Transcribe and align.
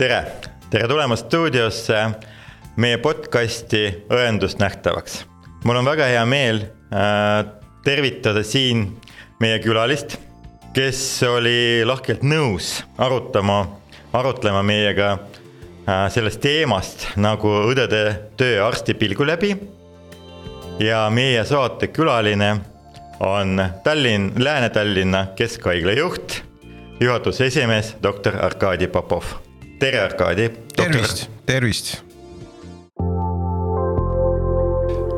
tere, 0.00 0.20
tere 0.72 0.86
tulemast 0.88 1.26
stuudiosse 1.26 1.98
meie 2.80 2.96
podcasti 3.04 3.82
Õendust 4.08 4.56
nähtavaks. 4.56 5.26
mul 5.64 5.76
on 5.76 5.84
väga 5.84 6.06
hea 6.08 6.22
meel 6.24 6.62
äh, 6.64 7.42
tervitada 7.84 8.40
siin 8.40 8.86
meie 9.44 9.58
külalist, 9.60 10.16
kes 10.72 11.02
oli 11.28 11.84
lahkelt 11.84 12.24
nõus 12.24 12.78
arutama, 12.96 13.58
arutlema 14.16 14.62
meiega 14.64 15.10
äh, 15.18 16.08
sellest 16.08 16.40
teemast 16.40 17.04
nagu 17.20 17.52
õdede 17.68 18.32
töö 18.40 18.64
arsti 18.64 18.96
pilgu 18.96 19.28
läbi. 19.28 19.52
ja 20.80 21.10
meie 21.10 21.44
saate 21.44 21.92
külaline 21.92 22.54
on 23.20 23.60
Tallinn, 23.84 24.32
Lääne-Tallinna 24.38 25.26
Keskhaigla 25.36 25.92
juht, 25.92 26.40
juhatuse 27.00 27.52
esimees, 27.52 27.96
doktor 28.02 28.40
Arkadi 28.40 28.88
Popov. 28.88 29.49
Tere, 29.80 30.00
Arkadi. 30.00 30.50
tervist, 30.76 31.30
tervist 31.46 32.02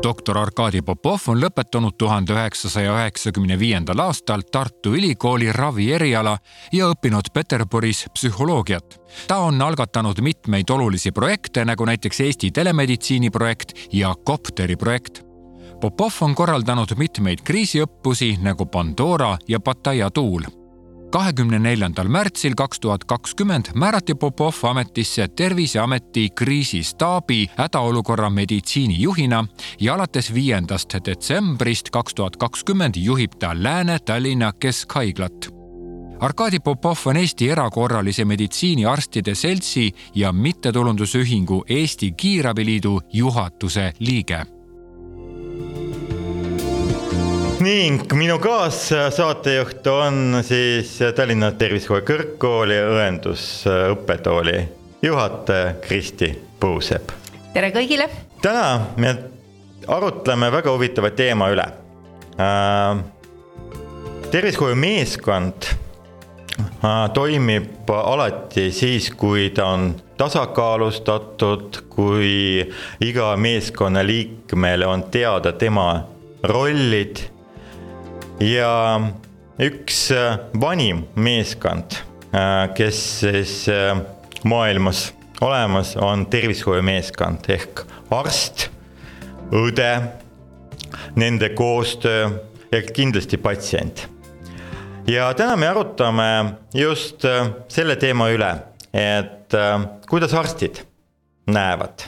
doktor 0.03 0.37
Arkadi 0.37 0.81
Popov 0.81 1.27
on 1.31 1.39
lõpetanud 1.39 1.95
tuhande 1.99 2.33
üheksasaja 2.35 2.93
üheksakümne 2.95 3.57
viiendal 3.59 3.99
aastal 4.03 4.43
Tartu 4.51 4.95
Ülikooli 4.95 5.51
ravieriala 5.55 6.37
ja 6.71 6.89
õppinud 6.91 7.31
Peterburis 7.33 8.05
psühholoogiat. 8.15 8.99
ta 9.27 9.37
on 9.37 9.61
algatanud 9.61 10.19
mitmeid 10.21 10.69
olulisi 10.69 11.11
projekte, 11.11 11.65
nagu 11.65 11.85
näiteks 11.85 12.19
Eesti 12.19 12.51
telemeditsiini 12.51 13.29
projekt 13.29 13.73
ja 13.91 14.15
Kopteri 14.25 14.75
projekt 14.75 15.23
Popov 15.81 16.11
on 16.21 16.35
korraldanud 16.35 16.95
mitmeid 16.97 17.43
kriisiõppusi 17.43 18.37
nagu 18.41 18.65
Pandora 18.65 19.37
ja 19.47 19.59
Pattaya 19.59 20.11
tuul. 20.11 20.62
Kahekümne 21.13 21.59
neljandal 21.61 22.07
märtsil 22.09 22.55
kaks 22.57 22.79
tuhat 22.79 23.03
kakskümmend 23.05 23.69
määrati 23.75 24.15
Popov 24.15 24.63
ametisse 24.69 25.27
Terviseameti 25.27 26.29
kriisistaabi 26.29 27.49
hädaolukorra 27.57 28.29
meditsiinijuhina 28.29 29.45
ja 29.79 29.93
alates 29.93 30.33
viiendast 30.33 30.95
detsembrist 31.05 31.89
kaks 31.89 32.15
tuhat 32.15 32.37
kakskümmend 32.37 32.95
juhib 32.97 33.37
ta 33.39 33.53
Lääne-Tallinna 33.53 34.53
Keskhaiglat. 34.53 35.53
Arkadi 36.19 36.59
Popov 36.59 36.97
on 37.05 37.17
Eesti 37.17 37.49
Erakorralise 37.49 38.25
Meditsiini 38.25 38.85
Arstide 38.85 39.35
Seltsi 39.35 39.91
ja 40.15 40.31
mittetulundusühingu 40.31 41.63
Eesti 41.69 42.11
Kiirabiliidu 42.11 43.01
juhatuse 43.13 43.93
liige 43.99 44.45
ning 47.63 48.13
minu 48.13 48.39
kaassaatejuht 48.43 49.87
on 49.87 50.39
siis 50.43 50.97
Tallinna 51.15 51.51
Tervishoiu 51.55 52.03
Kõrgkooli 52.03 52.75
õendusõppetooli 52.91 54.57
juhataja 55.03 55.73
Kristi 55.83 56.31
Puusepp. 56.59 57.11
tere 57.53 57.69
kõigile. 57.71 58.09
täna 58.41 58.81
me 58.97 59.15
arutleme 59.87 60.51
väga 60.51 60.73
huvitava 60.75 61.11
teema 61.15 61.49
üle 61.53 61.67
äh,. 62.35 62.99
tervishoiumeeskond 64.31 65.69
äh, 65.69 67.11
toimib 67.13 67.89
alati 67.89 68.71
siis, 68.71 69.11
kui 69.11 69.49
ta 69.55 69.69
on 69.71 69.93
tasakaalustatud, 70.17 71.83
kui 71.89 72.65
iga 72.99 73.35
meeskonnaliikmele 73.37 74.87
on 74.87 75.03
teada 75.03 75.51
tema 75.53 76.07
rollid 76.43 77.32
ja 78.39 79.01
üks 79.59 80.11
äh, 80.11 80.39
vanim 80.61 81.03
meeskond, 81.15 81.97
äh, 82.33 82.73
kes 82.75 83.01
siis 83.19 83.67
äh, 83.69 83.97
maailmas 84.43 85.11
olemas, 85.41 85.95
on 85.97 86.25
tervishoiumeeskond 86.31 87.49
ehk 87.51 87.83
arst, 88.13 88.69
õde, 89.53 89.91
nende 91.19 91.49
koostöö 91.57 92.29
ja 92.71 92.81
kindlasti 92.81 93.37
patsient. 93.37 94.07
ja 95.07 95.33
täna 95.33 95.55
me 95.55 95.67
arutame 95.67 96.29
just 96.73 97.25
selle 97.67 97.95
teema 97.99 98.29
üle, 98.31 98.53
et 98.93 99.51
kuidas 100.09 100.33
arstid 100.33 100.79
näevad. 101.47 102.07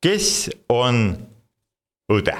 kes 0.00 0.50
on 0.68 1.16
õde? 2.12 2.36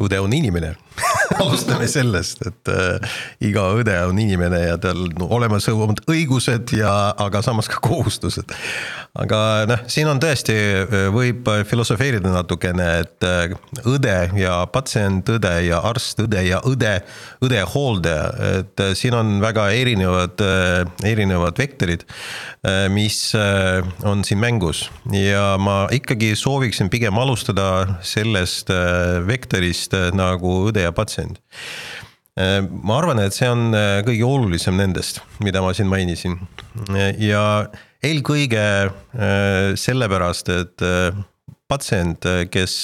õde 0.00 0.20
on 0.20 0.32
inimene 0.32 0.74
alustame 1.42 1.86
sellest, 1.90 2.42
et 2.46 2.70
äh, 2.72 3.14
iga 3.48 3.64
õde 3.78 3.94
on 4.08 4.18
inimene 4.20 4.60
ja 4.64 4.78
tal 4.80 5.06
no, 5.18 5.28
olemas 5.36 5.68
omad 5.72 6.02
õigused 6.10 6.74
ja, 6.76 6.92
aga 7.20 7.42
samas 7.44 7.68
ka 7.70 7.80
kohustused. 7.84 8.52
aga 9.18 9.38
noh, 9.68 9.82
siin 9.92 10.08
on 10.10 10.20
tõesti, 10.22 10.56
äh, 10.82 11.06
võib 11.14 11.48
filosofeerida 11.68 12.32
natukene, 12.32 12.88
et 13.04 13.26
äh, 13.28 13.54
õde 13.88 14.16
ja 14.38 14.60
patsient, 14.72 15.28
õde 15.36 15.54
ja 15.66 15.82
arst, 15.88 16.22
õde 16.24 16.44
ja 16.46 16.62
õde, 16.68 16.94
õde 17.44 17.60
ja 17.60 17.68
hooldaja, 17.68 18.28
et 18.62 18.84
äh, 18.84 18.94
siin 18.98 19.16
on 19.18 19.34
väga 19.42 19.68
erinevad, 19.76 20.40
erinevad 21.06 21.58
vektorid, 21.58 22.04
mis 22.92 23.32
on 24.06 24.22
siin 24.26 24.38
mängus 24.40 24.84
ja 25.14 25.56
ma 25.60 25.86
ikkagi 25.94 26.32
sooviksin 26.38 26.90
pigem 26.92 27.16
alustada 27.18 27.98
sellest 28.06 28.70
vektorist 29.26 29.96
nagu 30.16 30.54
õde 30.70 30.81
ja 30.82 30.92
patsient 30.96 31.40
ma 32.32 32.96
arvan, 32.96 33.20
et 33.20 33.34
see 33.36 33.48
on 33.50 33.74
kõige 34.06 34.24
olulisem 34.24 34.78
nendest, 34.80 35.20
mida 35.44 35.60
ma 35.60 35.74
siin 35.76 35.90
mainisin 35.90 36.38
ja 37.20 37.42
eelkõige 38.02 38.62
sellepärast, 39.76 40.48
et 40.48 40.86
patsient, 41.68 42.24
kes 42.52 42.78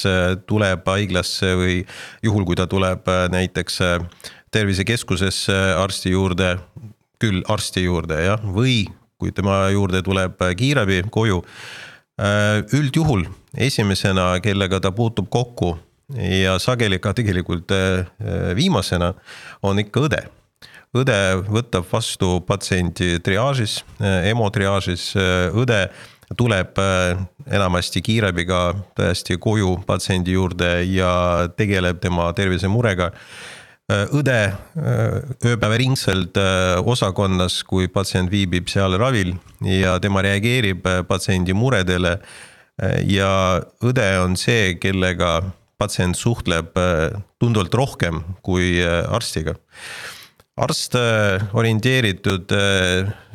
tuleb 0.49 0.85
haiglasse 0.85 1.55
või 1.57 1.81
juhul, 2.25 2.45
kui 2.45 2.57
ta 2.57 2.67
tuleb 2.69 3.09
näiteks 3.33 3.81
tervisekeskusesse 4.53 5.57
arsti 5.77 6.13
juurde, 6.13 6.55
küll 7.21 7.41
arsti 7.49 7.85
juurde 7.85 8.21
jah, 8.21 8.45
või 8.45 8.83
kui 9.19 9.33
tema 9.35 9.65
juurde 9.73 10.01
tuleb 10.05 10.37
kiirabi 10.57 11.03
koju. 11.11 11.43
üldjuhul 12.73 13.25
esimesena, 13.57 14.39
kellega 14.43 14.79
ta 14.79 14.91
puutub 14.91 15.29
kokku 15.29 15.77
ja 16.17 16.57
sageli 16.59 16.99
ka 16.99 17.13
tegelikult 17.13 17.71
viimasena, 18.55 19.13
on 19.61 19.79
ikka 19.81 20.07
õde 20.07 20.25
õde 20.97 21.17
võtab 21.45 21.85
vastu 21.91 22.39
patsiendi 22.47 23.19
triaažis, 23.21 23.83
EMO 24.01 24.49
triaažis, 24.53 25.11
õde 25.53 25.83
tuleb 26.37 26.81
enamasti 27.49 28.01
kiirabiga 28.05 28.73
tõesti 28.97 29.37
koju 29.41 29.79
patsiendi 29.85 30.33
juurde 30.37 30.79
ja 30.89 31.11
tegeleb 31.57 32.01
tema 32.01 32.29
tervisemurega 32.37 33.11
õde 33.89 34.37
ööpäevaringselt 34.77 36.37
osakonnas, 36.85 37.63
kui 37.65 37.89
patsient 37.89 38.29
viibib 38.29 38.69
seal 38.69 38.97
ravil 39.01 39.33
ja 39.65 39.97
tema 40.01 40.21
reageerib 40.25 40.85
patsiendi 41.09 41.53
muredele. 41.53 42.19
ja 43.05 43.61
õde 43.83 44.05
on 44.23 44.37
see, 44.37 44.77
kellega 44.79 45.41
patsient 45.79 46.17
suhtleb 46.19 46.75
tunduvalt 47.39 47.73
rohkem 47.73 48.23
kui 48.43 48.77
arstiga 48.83 49.55
arst 50.59 50.95
orienteeritud 51.55 52.51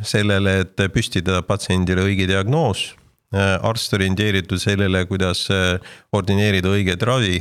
sellele, 0.05 0.59
et 0.65 0.83
püstitada 0.93 1.43
patsiendile 1.47 2.05
õige 2.05 2.29
diagnoos. 2.29 2.93
arst 3.35 3.95
orienteeritud 3.97 4.61
sellele, 4.63 5.07
kuidas 5.11 5.49
ordineerida 6.13 6.71
õiget 6.71 7.03
ravi 7.03 7.41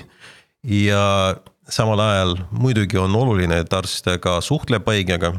ja 0.64 1.35
samal 1.70 2.00
ajal 2.00 2.38
muidugi 2.52 2.97
on 2.97 3.16
oluline, 3.16 3.59
et 3.62 3.74
arst 3.74 4.08
ka 4.22 4.40
suhtleb 4.41 4.88
haigega. 4.88 5.34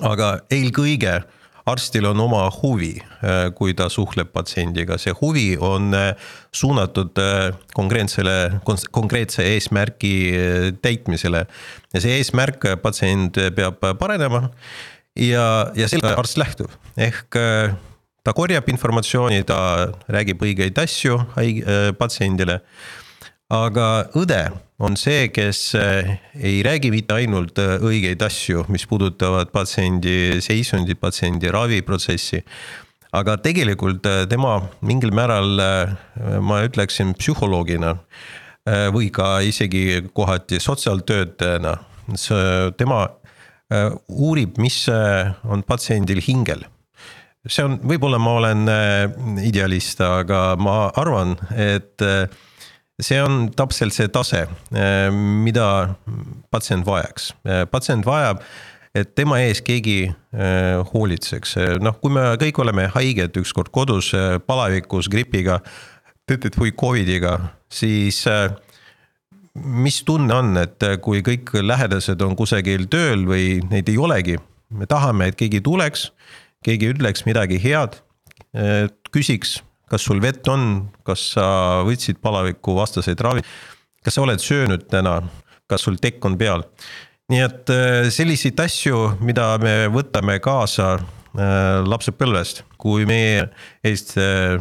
aga 0.00 0.40
eelkõige 0.50 1.24
arstil 1.68 2.08
on 2.10 2.20
oma 2.24 2.44
huvi, 2.58 2.94
kui 3.58 3.74
ta 3.76 3.88
suhtleb 3.92 4.30
patsiendiga, 4.34 4.98
see 5.00 5.14
huvi 5.20 5.50
on 5.60 5.92
suunatud 6.54 7.18
konkreetsele, 7.76 8.36
konkreetse 8.92 9.46
eesmärgi 9.54 10.14
täitmisele. 10.82 11.44
ja 11.94 12.00
see 12.04 12.18
eesmärk, 12.18 12.64
patsient 12.82 13.38
peab 13.56 13.84
paranema 14.00 14.48
ja, 15.16 15.70
ja 15.76 15.88
selle 15.88 16.14
arst 16.16 16.40
lähtub, 16.40 16.72
ehk 16.96 17.38
ta 18.28 18.34
korjab 18.36 18.68
informatsiooni, 18.68 19.44
ta 19.48 19.58
räägib 20.12 20.42
õigeid 20.44 20.78
asju 20.82 21.20
haig-, 21.36 21.62
patsiendile. 21.98 22.60
Aga 23.52 24.08
õde 24.18 24.42
on 24.84 24.96
see, 24.98 25.28
kes 25.34 25.72
eh, 25.78 26.18
ei 26.36 26.60
räägi 26.62 26.90
mitte 26.92 27.16
ainult 27.16 27.58
eh, 27.58 27.76
õigeid 27.82 28.22
asju, 28.22 28.66
mis 28.72 28.84
puudutavad 28.88 29.50
patsiendi 29.54 30.38
seisundit, 30.44 31.00
patsiendi 31.00 31.50
raviprotsessi. 31.52 32.42
aga 33.12 33.38
tegelikult 33.40 34.06
eh, 34.06 34.26
tema 34.28 34.60
mingil 34.80 35.14
määral, 35.16 35.56
ma 36.44 36.62
ütleksin 36.66 37.14
psühholoogina 37.16 37.96
või 38.92 39.08
ka 39.08 39.40
isegi 39.40 40.02
kohati 40.12 40.58
sotsiaaltöötajana, 40.60 41.72
tema 42.76 42.98
uurib, 44.08 44.58
mis 44.60 44.82
on 44.92 45.62
patsiendil 45.64 46.20
hingel 46.20 46.66
see 47.48 47.64
on, 47.64 47.78
võib-olla 47.80 48.18
ma 48.20 48.34
olen 48.42 48.68
idealist, 49.40 50.02
aga 50.04 50.52
ma 50.60 50.90
arvan, 51.00 51.32
et 51.56 52.04
see 53.00 53.20
on 53.22 53.46
täpselt 53.54 53.94
see 53.94 54.08
tase, 54.10 54.46
mida 55.44 55.68
patsient 56.50 56.86
vajaks, 56.86 57.32
patsient 57.70 58.06
vajab 58.06 58.42
et 58.96 59.10
tema 59.18 59.40
ees 59.44 59.60
keegi 59.64 60.08
hoolitseks, 60.92 61.54
noh, 61.84 61.98
kui 62.02 62.12
me 62.14 62.24
kõik 62.40 62.58
oleme 62.62 62.88
haiged 62.94 63.36
ükskord 63.40 63.70
kodus 63.74 64.10
palavikus, 64.48 65.10
gripiga, 65.12 65.60
või 66.58 66.72
Covidiga, 66.76 67.36
siis 67.72 68.24
mis 69.54 70.02
tunne 70.06 70.34
on, 70.34 70.56
et 70.60 70.84
kui 71.04 71.22
kõik 71.24 71.54
lähedased 71.64 72.20
on 72.22 72.36
kusagil 72.38 72.86
tööl 72.90 73.24
või 73.28 73.58
neid 73.70 73.88
ei 73.88 73.98
olegi, 73.98 74.36
me 74.70 74.86
tahame, 74.86 75.30
et 75.30 75.38
keegi 75.38 75.62
tuleks, 75.64 76.10
keegi 76.64 76.92
ütleks 76.92 77.24
midagi 77.28 77.60
head, 77.62 78.00
küsiks, 79.14 79.58
kas 79.90 80.06
sul 80.08 80.22
vett 80.22 80.46
on, 80.48 80.88
kas 81.06 81.32
sa 81.34 81.48
võtsid 81.86 82.20
palaviku 82.22 82.76
vastaseid 82.78 83.20
ravi, 83.24 83.44
kas 84.04 84.18
sa 84.18 84.24
oled 84.24 84.42
söönud 84.42 84.86
täna, 84.90 85.20
kas 85.68 85.84
sul 85.86 85.98
tekk 86.00 86.24
on 86.28 86.38
peal. 86.40 86.64
nii 87.28 87.42
et 87.44 87.70
äh, 87.72 88.08
selliseid 88.10 88.60
asju, 88.60 89.18
mida 89.20 89.50
me 89.60 89.88
võtame 89.92 90.38
kaasa 90.40 90.94
äh, 90.96 91.82
lapsepõlvest, 91.84 92.64
kui 92.80 93.04
meie 93.08 93.50
eest 93.84 94.16
äh, 94.16 94.56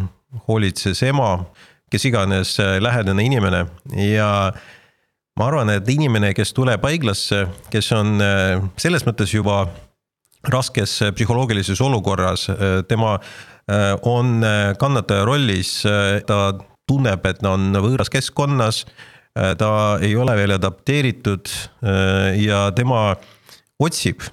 hoolitses 0.48 1.04
ema, 1.08 1.46
kes 1.92 2.10
iganes 2.10 2.58
lähedane 2.84 3.24
inimene 3.24 3.62
ja 3.96 4.52
ma 5.38 5.50
arvan, 5.52 5.72
et 5.72 5.90
inimene, 5.92 6.32
kes 6.38 6.54
tuleb 6.58 6.86
haiglasse, 6.88 7.46
kes 7.74 7.92
on 7.96 8.18
äh, 8.24 8.58
selles 8.82 9.06
mõttes 9.08 9.34
juba 9.36 9.66
raskes 10.50 10.98
äh, 11.06 11.14
psühholoogilises 11.16 11.82
olukorras, 11.84 12.48
äh, 12.50 12.82
tema 12.90 13.18
on 14.08 14.46
kannataja 14.80 15.26
rollis, 15.28 15.84
ta 16.28 16.38
tunneb, 16.88 17.26
et 17.28 17.42
ta 17.44 17.54
on 17.58 17.76
võõras 17.84 18.12
keskkonnas, 18.12 18.86
ta 19.34 19.72
ei 20.02 20.16
ole 20.16 20.36
veel 20.40 20.56
adapteeritud 20.56 21.52
ja 22.40 22.62
tema 22.76 23.02
otsib 23.80 24.24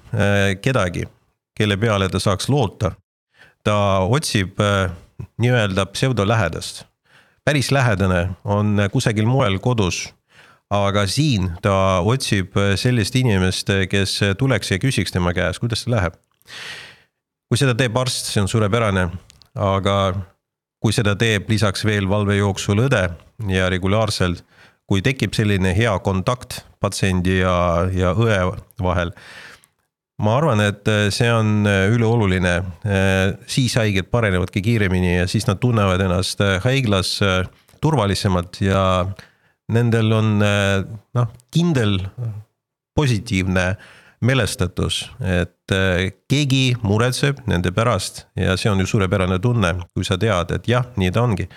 kedagi, 0.63 1.03
kelle 1.57 1.77
peale 1.77 2.09
ta 2.09 2.19
saaks 2.19 2.49
loota. 2.49 2.95
ta 3.63 3.99
otsib 3.99 4.61
nii-öelda 5.37 5.85
pseudolähedast. 5.85 6.85
päris 7.45 7.71
lähedane 7.71 8.29
on 8.43 8.87
kusagil 8.91 9.25
moel 9.25 9.59
kodus 9.59 10.13
aga 10.73 11.05
siin 11.09 11.51
ta 11.61 12.01
otsib 12.05 12.55
sellist 12.79 13.15
inimest, 13.15 13.69
kes 13.89 14.17
tuleks 14.39 14.71
ja 14.71 14.79
küsiks 14.81 15.13
tema 15.13 15.33
käest, 15.33 15.61
kuidas 15.61 15.85
see 15.85 15.93
läheb. 15.93 16.17
Kui 17.49 17.59
seda 17.59 17.75
teeb 17.77 17.97
arst, 17.97 18.31
see 18.31 18.43
on 18.43 18.49
suurepärane, 18.51 19.07
aga 19.55 19.97
kui 20.83 20.93
seda 20.95 21.15
teeb 21.17 21.49
lisaks 21.49 21.85
veel 21.87 22.09
valvejooksul 22.09 22.85
õde 22.85 23.07
ja 23.49 23.69
regulaarselt, 23.71 24.43
kui 24.85 25.01
tekib 25.05 25.33
selline 25.33 25.73
hea 25.73 25.93
kontakt 26.05 26.61
patsiendi 26.83 27.39
ja, 27.39 27.55
ja 27.93 28.13
õe 28.13 28.37
vahel 28.85 29.13
ma 30.21 30.37
arvan, 30.37 30.61
et 30.63 30.87
see 31.11 31.27
on 31.33 31.65
ülioluline, 31.67 32.53
siis 33.51 33.73
haiged 33.75 34.07
parenevadki 34.13 34.61
kiiremini 34.63 35.17
ja 35.17 35.25
siis 35.27 35.47
nad 35.49 35.59
tunnevad 35.59 36.05
ennast 36.05 36.43
haiglas 36.63 37.17
turvalisemalt 37.83 38.61
ja 38.63 38.81
nendel 39.73 40.13
on 40.13 40.31
eh, 40.45 40.81
noh, 41.17 41.31
kindel 41.53 41.99
positiivne 42.95 43.67
meelestatus, 44.21 45.01
et 45.19 45.73
eh, 45.75 46.11
keegi 46.29 46.75
muretseb 46.85 47.41
nende 47.49 47.73
pärast 47.75 48.25
ja 48.39 48.55
see 48.59 48.71
on 48.71 48.83
ju 48.83 48.87
suurepärane 48.89 49.39
tunne, 49.43 49.73
kui 49.93 50.07
sa 50.07 50.19
tead, 50.21 50.53
et 50.55 50.69
jah, 50.71 50.87
nii 50.99 51.11
ta 51.11 51.25
ongi. 51.25 51.47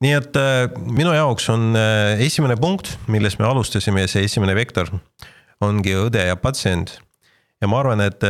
nii 0.00 0.16
et 0.16 0.40
eh, 0.40 0.64
minu 0.86 1.14
jaoks 1.16 1.48
on 1.52 1.76
esimene 2.20 2.56
punkt, 2.60 2.96
millest 3.08 3.40
me 3.40 3.48
alustasime, 3.48 4.06
see 4.08 4.24
esimene 4.28 4.54
vektor 4.58 4.92
ongi 5.60 5.96
õde 6.06 6.26
ja 6.26 6.36
patsient. 6.36 6.98
ja 7.60 7.68
ma 7.68 7.82
arvan, 7.82 8.00
et 8.00 8.24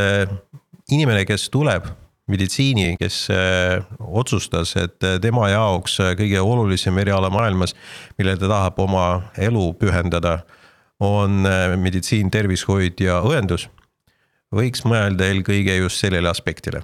inimene, 0.91 1.25
kes 1.25 1.49
tuleb 1.53 1.87
meditsiini, 2.31 2.95
kes 2.99 3.27
äh, 3.33 3.83
otsustas, 3.99 4.75
et 4.79 5.03
äh, 5.03 5.17
tema 5.21 5.49
jaoks 5.51 5.99
äh, 6.03 6.13
kõige 6.19 6.41
olulisem 6.43 6.97
eriala 7.01 7.31
maailmas, 7.33 7.75
millele 8.19 8.39
ta 8.39 8.49
tahab 8.51 8.79
oma 8.83 9.05
elu 9.41 9.71
pühendada, 9.79 10.41
on 11.01 11.47
meditsiin, 11.81 12.29
tervishoid 12.31 13.01
ja 13.01 13.19
õendus, 13.25 13.67
võiks 14.53 14.83
mõelda 14.85 15.25
eelkõige 15.31 15.79
just 15.79 16.03
sellele 16.03 16.29
aspektile. 16.29 16.83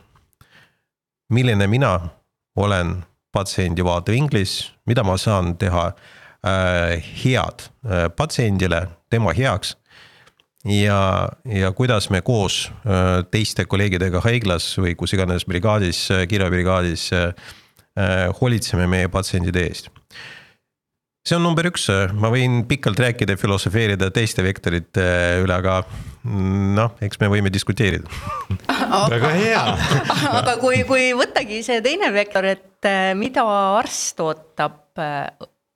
milline 1.30 1.68
mina 1.68 2.10
olen 2.56 3.04
patsiendi 3.32 3.84
vaatevinklis, 3.84 4.72
mida 4.86 5.04
ma 5.04 5.18
saan 5.18 5.58
teha 5.58 5.92
head 7.24 7.68
patsiendile, 8.16 8.88
tema 9.10 9.34
heaks 9.38 9.76
ja, 10.68 11.30
ja 11.46 11.72
kuidas 11.72 12.10
me 12.10 12.22
koos 12.22 12.68
äh, 12.72 13.24
teiste 13.32 13.66
kolleegidega 13.66 14.22
haiglas 14.26 14.70
või 14.80 14.96
kus 15.00 15.14
iganes 15.16 15.46
brigaadis, 15.48 16.08
äh, 16.12 16.26
kiirabibrigaadis 16.30 17.10
äh, 17.16 17.32
hoolitseme 18.42 18.88
meie 18.88 19.10
patsientide 19.10 19.68
eest. 19.68 19.90
See 21.28 21.36
on 21.38 21.44
number 21.44 21.68
üks, 21.68 21.90
ma 22.16 22.32
võin 22.32 22.62
pikalt 22.70 23.00
rääkida 23.04 23.36
ja 23.36 23.42
filosofeerida 23.42 24.10
teiste 24.16 24.46
vektorite 24.46 25.08
üle, 25.44 25.58
aga 25.58 25.82
mm, 25.84 26.72
noh, 26.78 26.96
eks 27.04 27.20
me 27.22 27.32
võime 27.34 27.52
diskuteerida. 27.54 28.08
Väga 29.14 29.34
hea. 29.36 29.66
Aga 30.32 30.56
kui, 30.62 30.82
kui 30.88 31.12
võttagi 31.18 31.62
see 31.68 31.84
teine 31.86 32.14
vektor, 32.16 32.48
et 32.48 32.92
mida 33.20 33.44
arst 33.82 34.24
ootab 34.24 35.04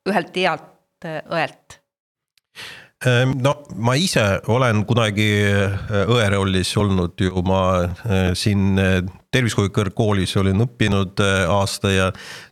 ühelt 0.07 0.37
healt 0.39 1.09
õelt 1.31 1.80
no 3.41 3.53
ma 3.81 3.95
ise 3.97 4.23
olen 4.51 4.83
kunagi 4.85 5.29
äh, 5.41 6.05
õe 6.05 6.27
rollis 6.35 6.75
olnud 6.77 7.17
ju, 7.17 7.41
ma 7.47 7.61
äh, 7.81 8.31
siin 8.37 8.77
äh, 8.77 8.99
tervishoiu 9.33 9.71
kõrgkoolis 9.73 10.35
olin 10.37 10.61
õppinud 10.67 11.21
aasta 11.49 11.91
ja 11.93 12.07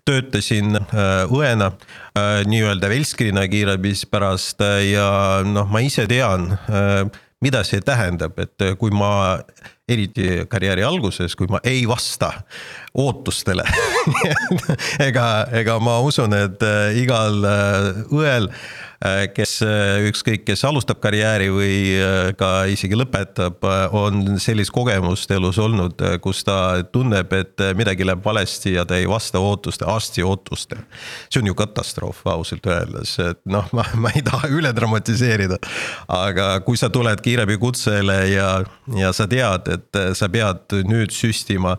töötasin 0.07 0.77
õena 0.79 1.73
nii-öelda 2.47 2.87
velskirina 2.87 3.43
kiirabis 3.51 4.05
pärast 4.07 4.63
ja 4.87 5.09
noh, 5.43 5.67
ma 5.67 5.81
ise 5.83 6.05
tean, 6.07 6.53
mida 7.43 7.65
see 7.67 7.83
tähendab, 7.83 8.39
et 8.39 8.63
kui 8.79 8.95
ma 8.95 9.11
eriti 9.91 10.45
karjääri 10.47 10.87
alguses, 10.87 11.35
kui 11.35 11.51
ma 11.51 11.59
ei 11.67 11.83
vasta 11.89 12.31
ootustele 12.93 13.65
ega, 15.07 15.47
ega 15.53 15.79
ma 15.83 15.99
usun, 16.05 16.33
et 16.37 16.63
igal 16.97 17.43
õel 18.09 18.49
Äh, 18.99 19.29
kes 19.31 19.61
äh, 19.63 20.01
ükskõik, 20.09 20.41
kes 20.43 20.65
alustab 20.67 20.97
karjääri 20.99 21.45
või 21.55 21.75
äh, 21.95 22.33
ka 22.35 22.65
isegi 22.67 22.97
lõpetab, 22.99 23.63
on 23.95 24.35
sellist 24.43 24.73
kogemust 24.75 25.31
elus 25.31 25.55
olnud, 25.63 26.03
kus 26.19 26.41
ta 26.43 26.81
tunneb, 26.91 27.31
et 27.37 27.63
midagi 27.79 28.03
läheb 28.03 28.25
valesti 28.25 28.73
ja 28.73 28.83
ta 28.83 28.99
ei 28.99 29.07
vasta 29.07 29.39
ootuste, 29.39 29.87
arsti 29.87 30.25
ootustele. 30.27 30.83
see 31.29 31.39
on 31.39 31.47
ju 31.47 31.55
katastroof 31.55 32.25
ausalt 32.27 32.67
öeldes, 32.67 33.15
et 33.23 33.39
noh, 33.47 33.71
ma, 33.71 33.87
ma 33.95 34.11
ei 34.11 34.25
taha 34.25 34.51
üle 34.51 34.75
dramatiseerida. 34.75 35.61
aga 36.11 36.51
kui 36.67 36.75
sa 36.75 36.91
tuled 36.91 37.23
kiirabikutsele 37.23 38.19
ja, 38.33 38.51
ja 38.99 39.15
sa 39.15 39.31
tead, 39.31 39.71
et 39.79 40.03
sa 40.11 40.27
pead 40.27 40.75
nüüd 40.91 41.15
süstima 41.15 41.77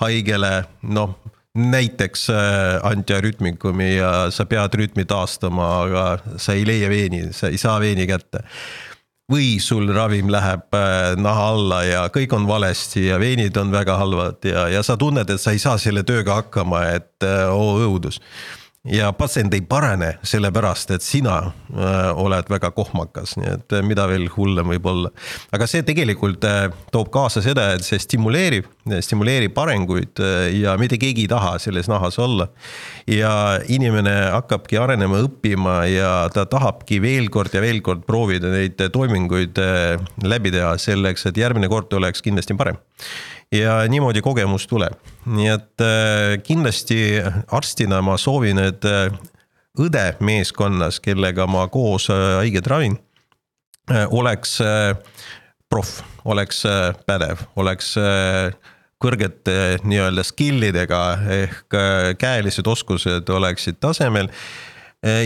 haigele, 0.00 0.64
noh 0.82 1.16
näiteks 1.54 2.30
äh, 2.30 2.36
antiarütmikumi 2.82 3.96
ja 3.96 4.30
sa 4.30 4.46
pead 4.46 4.74
rütmi 4.74 5.04
taastama, 5.06 5.68
aga 5.84 6.36
sa 6.36 6.54
ei 6.54 6.66
leia 6.66 6.88
veeni, 6.90 7.28
sa 7.32 7.48
ei 7.48 7.58
saa 7.58 7.78
veeni 7.80 8.06
kätte. 8.10 8.42
või 9.32 9.56
sul 9.60 9.88
ravim 9.94 10.28
läheb 10.28 10.74
äh, 10.76 11.14
naha 11.16 11.46
alla 11.48 11.78
ja 11.84 12.00
kõik 12.12 12.34
on 12.36 12.46
valesti 12.46 13.06
ja 13.06 13.16
veenid 13.18 13.56
on 13.56 13.70
väga 13.72 13.96
halvad 13.96 14.44
ja, 14.44 14.66
ja 14.68 14.82
sa 14.82 14.98
tunned, 15.00 15.30
et 15.30 15.40
sa 15.40 15.54
ei 15.54 15.58
saa 15.58 15.78
selle 15.78 16.02
tööga 16.02 16.42
hakkama, 16.42 16.82
et 16.98 17.24
äh, 17.24 17.48
oo 17.48 17.78
õudus 17.86 18.20
ja 18.84 19.12
patsient 19.16 19.54
ei 19.56 19.62
parane 19.64 20.10
sellepärast, 20.26 20.90
et 20.92 21.04
sina 21.04 21.38
äh, 21.40 22.10
oled 22.20 22.50
väga 22.52 22.68
kohmakas, 22.76 23.34
nii 23.40 23.48
et 23.54 23.76
äh, 23.78 23.84
mida 23.86 24.04
veel 24.10 24.26
hullem 24.36 24.68
võib 24.74 24.88
olla. 24.90 25.10
aga 25.56 25.68
see 25.70 25.84
tegelikult 25.86 26.44
äh, 26.48 26.66
toob 26.92 27.08
kaasa 27.14 27.40
seda, 27.44 27.70
et 27.74 27.86
see 27.86 27.98
stimuleerib, 28.02 28.68
stimuleerib 29.00 29.56
arenguid 29.58 30.20
ja 30.52 30.74
mitte 30.80 30.98
keegi 31.00 31.24
ei 31.24 31.30
taha 31.32 31.56
selles 31.62 31.88
nahas 31.88 32.18
olla. 32.20 32.50
ja 33.08 33.32
inimene 33.72 34.14
hakkabki 34.36 34.78
arenema, 34.80 35.22
õppima 35.24 35.78
ja 35.88 36.12
ta 36.34 36.44
tahabki 36.44 37.00
veel 37.00 37.30
kord 37.32 37.54
ja 37.56 37.64
veel 37.64 37.80
kord 37.84 38.04
proovida 38.04 38.52
neid 38.52 38.80
toiminguid 38.92 39.60
läbi 40.24 40.52
teha 40.52 40.76
selleks, 40.78 41.24
et 41.30 41.40
järgmine 41.40 41.72
kord 41.72 41.92
oleks 41.96 42.20
kindlasti 42.24 42.56
parem 42.58 42.76
ja 43.54 43.76
niimoodi 43.88 44.22
kogemus 44.24 44.66
tuleb, 44.70 44.96
nii 45.26 45.48
et 45.52 45.84
äh, 45.84 46.34
kindlasti 46.44 46.98
arstina 47.52 48.00
ma 48.04 48.16
soovin, 48.20 48.60
et 48.62 48.84
äh, 48.88 49.14
õde 49.80 50.04
meeskonnas, 50.24 51.00
kellega 51.04 51.46
ma 51.50 51.66
koos 51.72 52.08
äh, 52.12 52.26
haiget 52.42 52.68
ravin, 52.70 52.98
oleks 54.16 54.56
proff, 55.68 55.98
oleks 56.24 56.62
pädev, 57.04 57.42
oleks 57.60 57.90
kõrgete 59.04 59.56
nii-öelda 59.84 60.24
skill 60.24 60.64
idega 60.70 61.02
ehk 61.36 61.76
käelised 62.16 62.64
oskused 62.64 63.28
oleksid 63.28 63.76
tasemel. 63.84 64.30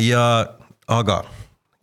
ja, 0.03 0.25
aga 0.91 1.21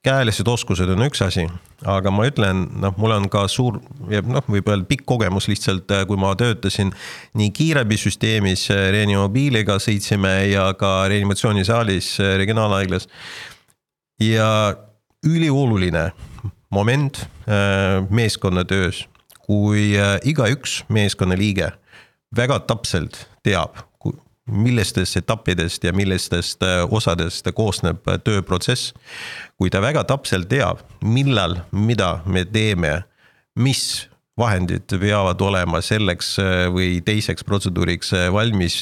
käelised 0.05 0.47
oskused 0.47 0.89
on 0.93 1.05
üks 1.07 1.23
asi, 1.25 1.47
aga 1.89 2.13
ma 2.13 2.27
ütlen, 2.29 2.65
noh, 2.81 2.93
mul 3.01 3.15
on 3.15 3.25
ka 3.31 3.47
suur 3.51 3.79
noh, 3.79 4.45
võib 4.51 4.69
öelda 4.69 4.87
pikk 4.89 5.05
kogemus 5.09 5.49
lihtsalt, 5.49 5.91
kui 6.07 6.19
ma 6.21 6.35
töötasin 6.37 6.93
nii 7.37 7.49
kiirabisüsteemis 7.55 8.67
reanimobiiliga 8.95 9.79
sõitsime 9.81 10.35
ja 10.51 10.69
ka 10.77 11.07
reanimatsioonisaalis 11.11 12.13
regionaalhaiglas. 12.43 13.09
ja 14.21 14.75
ülioluline 15.25 16.11
moment 16.69 17.25
meeskonnatöös 18.09 19.05
kui 19.45 19.93
äh, 19.99 20.17
igaüks 20.25 20.83
meeskonnaliige 20.89 21.71
väga 22.35 22.59
täpselt 22.67 23.25
teab, 23.45 23.77
millistest 24.51 25.17
etappidest 25.17 25.83
ja 25.83 25.93
millistest 25.93 26.63
äh, 26.63 26.83
osadest 26.93 27.47
koosneb 27.55 28.07
äh, 28.07 28.19
tööprotsess. 28.21 28.93
kui 29.57 29.69
ta 29.69 29.81
väga 29.81 30.03
täpselt 30.03 30.49
teab, 30.51 30.83
millal, 31.01 31.61
mida 31.71 32.19
me 32.25 32.45
teeme, 32.45 33.03
mis 33.55 34.09
vahendid 34.37 34.91
peavad 34.99 35.39
olema 35.41 35.79
selleks 35.79 36.33
või 36.75 36.99
teiseks 37.05 37.45
protseduuriks 37.47 38.11
valmis 38.35 38.81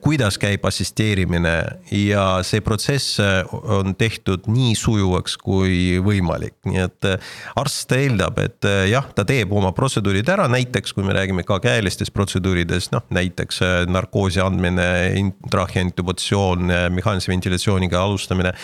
kuidas 0.00 0.38
käib 0.38 0.64
assisteerimine? 0.68 1.54
Ja 1.90 2.26
see 2.46 2.62
protsess 2.64 3.18
eh, 3.22 3.42
on 3.50 3.94
tehtud 3.98 4.46
nii 4.50 4.74
sujuvaks 4.78 5.36
kui 5.42 5.98
võimalik, 6.04 6.56
nii 6.68 6.82
et 6.84 7.08
eh, 7.10 7.34
arst 7.58 7.92
eeldab, 7.96 8.38
et 8.42 8.68
jah, 8.90 9.08
ta 9.16 9.26
teeb 9.26 9.52
oma 9.56 9.74
protseduurid 9.74 10.30
ära, 10.30 10.46
näiteks 10.52 10.94
kui 10.94 11.06
me 11.06 11.16
räägime 11.16 11.46
ka 11.46 11.58
käelistest 11.64 12.14
protseduuridest, 12.14 12.94
noh 12.94 13.04
näiteks 13.14 13.60
narkoosi 13.90 14.42
andmine, 14.44 14.88
intraheaintubatsioon, 15.20 16.70
mehhaanilise 16.94 17.32
ventilatsiooniga 17.32 18.02
alustamine. 18.02 18.54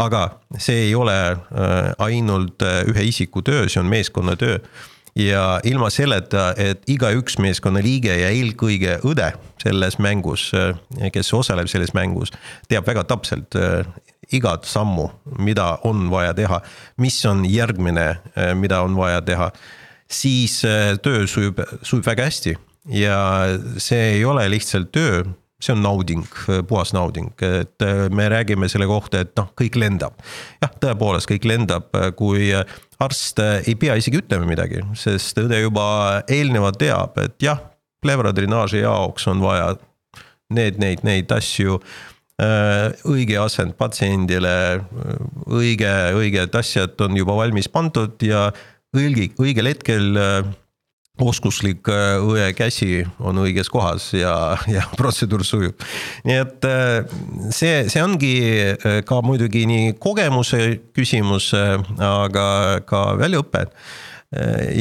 Aga 0.00 0.26
see 0.60 0.88
ei 0.88 0.92
ole 0.94 1.14
ainult 2.04 2.64
ühe 2.64 3.06
isiku 3.08 3.40
töö, 3.44 3.64
see 3.68 3.80
on 3.80 3.88
meeskonnatöö 3.88 4.58
ja 5.16 5.60
ilma 5.64 5.88
selleta, 5.92 6.50
et 6.60 6.84
igaüks 6.90 7.38
meeskonnaliige 7.40 8.14
ja 8.20 8.28
eelkõige 8.34 8.98
õde 9.08 9.30
selles 9.62 9.98
mängus, 10.02 10.50
kes 11.12 11.32
osaleb 11.34 11.70
selles 11.72 11.94
mängus, 11.96 12.34
teab 12.68 12.86
väga 12.88 13.06
täpselt 13.08 13.56
äh, 13.58 13.88
igat 14.36 14.68
sammu, 14.68 15.08
mida 15.40 15.76
on 15.88 16.10
vaja 16.12 16.34
teha, 16.36 16.60
mis 17.00 17.18
on 17.28 17.44
järgmine, 17.48 18.08
äh, 18.36 18.52
mida 18.58 18.82
on 18.84 18.96
vaja 18.98 19.24
teha, 19.24 19.50
siis 20.06 20.60
töö 21.02 21.24
sujub, 21.26 21.64
sujub 21.82 22.06
väga 22.06 22.28
hästi. 22.28 22.54
Ja 22.94 23.18
see 23.82 24.12
ei 24.12 24.24
ole 24.24 24.44
lihtsalt 24.52 24.92
töö 24.94 25.24
see 25.62 25.72
on 25.72 25.80
nauding, 25.80 26.24
puhas 26.68 26.92
nauding, 26.92 27.30
et 27.40 27.84
me 28.12 28.28
räägime 28.28 28.68
selle 28.68 28.88
kohta, 28.90 29.22
et 29.24 29.32
noh, 29.38 29.48
kõik 29.56 29.78
lendab. 29.80 30.18
jah, 30.60 30.74
tõepoolest 30.82 31.30
kõik 31.30 31.46
lendab, 31.48 31.88
kui 32.18 32.50
arst 33.00 33.40
ei 33.40 33.76
pea 33.80 33.96
isegi 33.96 34.20
ütlema 34.20 34.48
midagi, 34.48 34.82
sest 34.98 35.38
õde 35.40 35.62
juba 35.62 35.86
eelnevalt 36.28 36.80
teab, 36.82 37.16
et 37.24 37.38
jah, 37.44 37.62
plevradrenaaži 38.04 38.84
jaoks 38.84 39.26
on 39.32 39.40
vaja 39.44 39.72
need, 40.52 40.76
neid, 40.82 41.02
neid 41.06 41.32
asju 41.32 41.80
õige 43.08 43.38
asend 43.40 43.78
patsiendile, 43.80 44.82
õige, 45.48 45.92
õiged 46.18 46.58
asjad 46.58 47.00
on 47.00 47.16
juba 47.16 47.36
valmis 47.38 47.68
pandud 47.72 48.20
ja 48.20 48.50
õige, 48.96 49.30
õigel 49.40 49.72
hetkel 49.72 50.18
oskuslik 51.24 51.88
äh, 51.88 52.16
õe 52.20 52.50
käsi 52.56 53.00
on 53.18 53.40
õiges 53.40 53.70
kohas 53.72 54.10
ja, 54.16 54.56
ja 54.68 54.84
protseduur 55.00 55.44
sujub. 55.46 55.80
nii 56.26 56.36
et 56.42 56.68
äh, 56.68 57.16
see, 57.54 57.86
see 57.92 58.02
ongi 58.04 58.34
äh, 58.74 59.00
ka 59.06 59.22
muidugi 59.24 59.64
nii 59.68 59.96
kogemuse 60.02 60.62
küsimus, 60.96 61.52
aga 61.54 62.46
ka 62.88 63.00
väljaõpe 63.20 63.66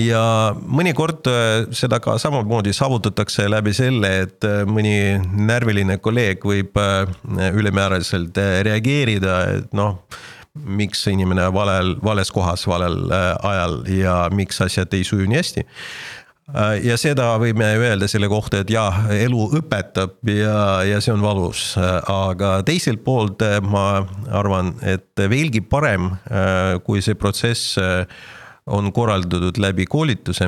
ja 0.01 0.21
mõnikord 0.57 1.27
seda 1.75 1.99
ka 2.03 2.15
samamoodi 2.19 2.73
saavutatakse 2.73 3.45
läbi 3.51 3.75
selle, 3.77 4.09
et 4.25 4.47
mõni 4.67 5.19
närviline 5.21 5.99
kolleeg 6.03 6.43
võib 6.43 6.79
ülemääraselt 7.53 8.39
reageerida, 8.65 9.37
et 9.59 9.77
noh 9.77 10.01
miks 10.55 11.03
inimene 11.11 11.45
valel, 11.53 11.93
vales 12.03 12.31
kohas 12.33 12.65
valel 12.67 13.05
ajal 13.11 13.81
ja 13.91 14.17
miks 14.33 14.63
asjad 14.65 14.93
ei 14.97 15.05
suju 15.05 15.29
nii 15.29 15.39
hästi 15.43 15.65
ja 16.85 16.97
seda 16.99 17.31
võime 17.41 17.71
öelda 17.79 18.07
selle 18.09 18.29
kohta, 18.29 18.61
et 18.61 18.71
jah, 18.73 19.05
elu 19.15 19.47
õpetab 19.59 20.29
ja, 20.29 20.83
ja 20.85 21.01
see 21.01 21.13
on 21.15 21.23
valus, 21.25 21.73
aga 21.79 22.59
teiselt 22.67 23.03
poolt 23.05 23.41
äh, 23.45 23.57
ma 23.65 24.05
arvan, 24.29 24.75
et 24.85 25.25
veelgi 25.31 25.63
parem, 25.65 26.11
äh, 26.29 26.77
kui 26.85 27.01
see 27.05 27.17
protsess 27.17 27.79
on 28.65 28.89
korraldatud 28.93 29.59
läbi 29.61 29.85
koolituse 29.85 30.47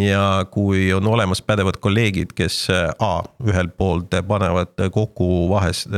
ja 0.00 0.22
kui 0.48 0.86
on 0.96 1.04
olemas 1.04 1.42
pädevad 1.44 1.76
kolleegid, 1.84 2.32
kes 2.36 2.62
A 2.72 3.10
ühelt 3.44 3.74
poolt 3.76 4.16
panevad 4.28 4.88
kokku 4.92 5.50
vahest 5.50 5.92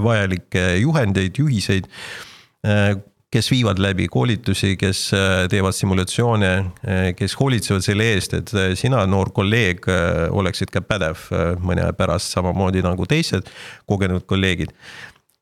vajalikke 0.00 0.70
juhendeid, 0.80 1.36
juhiseid 1.36 1.90
kes 3.30 3.50
viivad 3.50 3.78
läbi 3.78 4.08
koolitusi, 4.08 4.76
kes 4.76 5.10
äh, 5.14 5.48
teevad 5.50 5.76
simulatsioone, 5.76 6.52
äh, 6.56 7.02
kes 7.16 7.36
hoolitsevad 7.40 7.84
selle 7.84 8.06
eest, 8.14 8.34
et 8.34 8.52
äh, 8.56 8.72
sina, 8.78 9.04
noor 9.06 9.32
kolleeg, 9.36 9.84
oleksid 10.32 10.72
ka 10.72 10.82
pädev 10.84 11.28
mõne 11.64 11.84
aja 11.84 11.96
pärast, 11.96 12.32
samamoodi 12.32 12.82
nagu 12.84 13.06
teised 13.08 13.50
kogenud 13.88 14.24
kolleegid. 14.28 14.72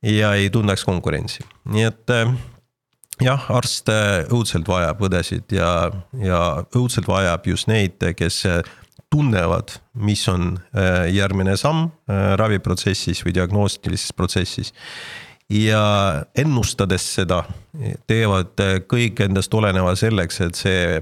ja 0.02 0.34
ei 0.34 0.50
tunneks 0.50 0.84
konkurentsi, 0.84 1.42
nii 1.72 1.84
et 1.88 2.12
jah, 3.22 3.46
arst 3.50 3.88
õudselt 4.30 4.68
vajab 4.68 5.00
õdesid 5.08 5.54
ja, 5.56 5.90
ja 6.20 6.40
õudselt 6.76 7.08
vajab 7.08 7.46
just 7.48 7.66
neid, 7.66 8.02
kes 8.16 8.42
tunnevad, 9.10 9.72
mis 9.94 10.26
on 10.28 10.58
järgmine 11.10 11.56
samm 11.56 11.88
raviprotsessis 12.38 13.24
või 13.24 13.34
diagnostilises 13.38 14.12
protsessis 14.12 14.74
ja 15.50 15.82
ennustades 16.38 17.04
seda, 17.18 17.44
teevad 18.06 18.58
kõik 18.90 19.20
endast 19.24 19.54
oleneva 19.54 19.94
selleks, 19.98 20.40
et 20.42 20.58
see 20.58 21.00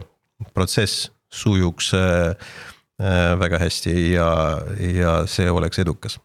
protsess 0.54 1.08
sujuks 1.34 1.94
äh, 1.94 2.28
äh, 3.02 3.38
väga 3.38 3.58
hästi 3.58 4.12
ja, 4.12 4.28
ja 4.78 5.16
see 5.26 5.50
oleks 5.50 5.78
edukas. 5.82 6.18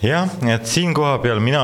Jah, 0.00 0.30
et 0.48 0.64
siin 0.64 0.94
kohapeal 0.96 1.42
mina 1.44 1.62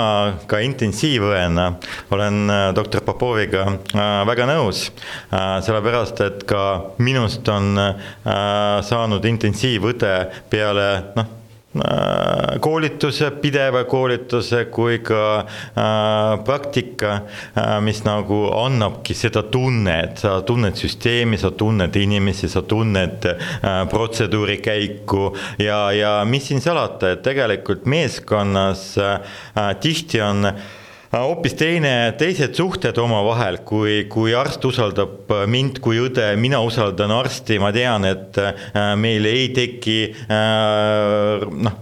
ka 0.48 0.58
intensiivõena 0.60 1.70
olen 2.12 2.52
äh, 2.52 2.64
doktor 2.76 3.00
Popoviga 3.06 3.64
väga 4.28 4.48
nõus, 4.50 4.90
sellepärast 5.32 6.20
et 6.26 6.44
ka 6.48 6.60
minust 7.00 7.48
on 7.48 7.80
saanud 8.90 9.24
intensiivõde 9.32 10.12
peale 10.52 10.90
noh 11.16 11.34
koolituse, 12.60 13.30
pideva 13.42 13.84
koolituse 13.88 14.64
kui 14.72 15.00
ka 15.04 15.22
äh, 15.40 16.44
praktika 16.46 17.12
äh,, 17.18 17.76
mis 17.84 18.02
nagu 18.06 18.46
annabki 18.56 19.16
seda 19.16 19.42
tunnet, 19.52 20.22
sa 20.22 20.40
tunned 20.46 20.78
süsteemi, 20.78 21.38
sa 21.40 21.50
tunned 21.50 21.96
inimesi, 21.96 22.48
sa 22.52 22.62
tunned 22.62 23.28
äh, 23.30 23.82
protseduuri 23.90 24.58
käiku 24.64 25.30
ja, 25.62 25.86
ja 25.92 26.16
mis 26.28 26.48
siin 26.50 26.64
salata, 26.64 27.14
et 27.16 27.22
tegelikult 27.26 27.86
meeskonnas 27.90 28.88
äh, 29.02 29.70
tihti 29.80 30.20
on 30.22 30.52
äh, 30.52 30.54
Äh, 30.56 30.85
hoopis 31.12 31.54
teine, 31.58 31.92
teised 32.18 32.56
suhted 32.58 32.96
omavahel, 32.98 33.60
kui, 33.66 34.04
kui 34.10 34.34
arst 34.36 34.64
usaldab 34.66 35.30
mind 35.50 35.78
kui 35.84 36.00
õde, 36.02 36.24
mina 36.40 36.60
usaldan 36.64 37.12
arsti, 37.14 37.58
ma 37.62 37.70
tean, 37.74 38.06
et 38.08 38.38
äh, 38.42 38.92
meil 38.98 39.26
ei 39.28 39.48
teki 39.54 39.98
äh, 40.26 41.46
noh, 41.46 41.78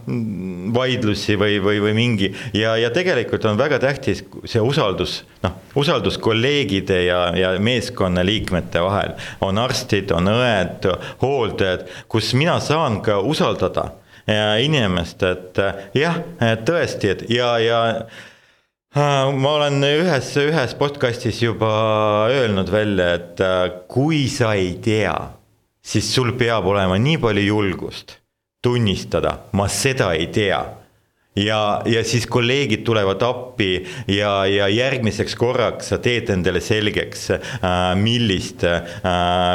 vaidlusi 0.74 1.38
või, 1.40 1.58
või, 1.64 1.80
või 1.84 1.94
mingi 1.96 2.30
ja, 2.56 2.74
ja 2.80 2.92
tegelikult 2.94 3.46
on 3.48 3.58
väga 3.60 3.80
tähtis 3.82 4.24
see 4.50 4.62
usaldus, 4.62 5.22
noh, 5.44 5.56
usaldus 5.78 6.18
kolleegide 6.22 7.04
ja, 7.06 7.24
ja 7.38 7.54
meeskonna 7.58 8.24
liikmete 8.26 8.82
vahel. 8.84 9.16
on 9.44 9.58
arstid, 9.62 10.12
on 10.14 10.30
õed, 10.34 10.88
hooldajad, 11.22 11.88
kus 12.08 12.34
mina 12.38 12.58
saan 12.60 13.00
ka 13.04 13.20
usaldada 13.24 13.90
inimest, 14.64 15.20
et 15.28 15.58
jah, 15.92 16.14
tõesti, 16.64 17.10
et 17.12 17.26
ja, 17.28 17.50
ja 17.60 17.80
Äh, 17.92 18.33
ma 18.94 19.50
olen 19.56 19.82
ühes, 19.82 20.28
ühes 20.38 20.74
podcast'is 20.78 21.40
juba 21.42 21.70
öelnud 22.30 22.70
välja, 22.70 23.08
et 23.18 23.40
äh, 23.42 23.64
kui 23.90 24.28
sa 24.30 24.52
ei 24.54 24.76
tea, 24.82 25.14
siis 25.82 26.12
sul 26.14 26.30
peab 26.38 26.68
olema 26.70 26.98
nii 27.02 27.18
palju 27.18 27.42
julgust 27.48 28.20
tunnistada, 28.62 29.50
ma 29.58 29.66
seda 29.68 30.12
ei 30.14 30.28
tea. 30.32 30.62
Ja, 31.34 31.82
ja 31.90 32.04
siis 32.06 32.28
kolleegid 32.30 32.84
tulevad 32.86 33.22
appi 33.26 33.80
ja, 34.06 34.44
ja 34.46 34.68
järgmiseks 34.70 35.34
korraks 35.34 35.90
sa 35.90 35.98
teed 35.98 36.30
endale 36.30 36.62
selgeks, 36.62 37.32
äh, 37.34 37.80
millist, 37.98 38.62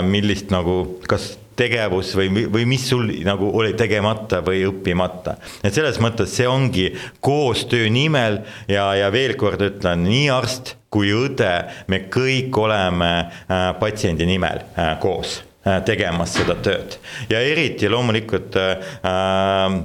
millist 0.03 0.51
nagu, 0.51 0.81
kas 1.07 1.37
tegevus 1.59 2.13
või, 2.17 2.45
või 2.51 2.65
mis 2.69 2.87
sul 2.89 3.11
nagu 3.27 3.51
oli 3.59 3.73
tegemata 3.77 4.41
või 4.45 4.63
õppimata. 4.69 5.35
et 5.63 5.75
selles 5.75 5.99
mõttes 6.01 6.33
see 6.35 6.47
ongi 6.47 6.89
koostöö 7.25 7.89
nimel 7.91 8.41
ja, 8.67 8.91
ja 8.97 9.11
veel 9.13 9.35
kord 9.39 9.63
ütlen, 9.65 10.05
nii 10.07 10.29
arst 10.33 10.75
kui 10.89 11.11
õde, 11.13 11.51
me 11.87 12.05
kõik 12.09 12.57
oleme 12.57 13.11
äh, 13.19 13.69
patsiendi 13.79 14.25
nimel 14.29 14.63
äh, 14.73 14.95
koos 15.03 15.39
äh, 15.67 15.81
tegemas 15.85 16.33
seda 16.39 16.57
tööd 16.63 16.97
ja 17.29 17.43
eriti 17.45 17.91
loomulikult 17.91 18.57
äh, 18.59 19.79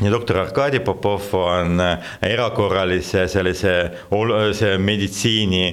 ja 0.00 0.10
doktor 0.10 0.38
Arkadi 0.44 0.80
Popov 0.80 1.32
on 1.34 1.80
erakorralise 2.22 3.26
sellise 3.28 3.72
see 4.54 4.76
meditsiini 4.78 5.64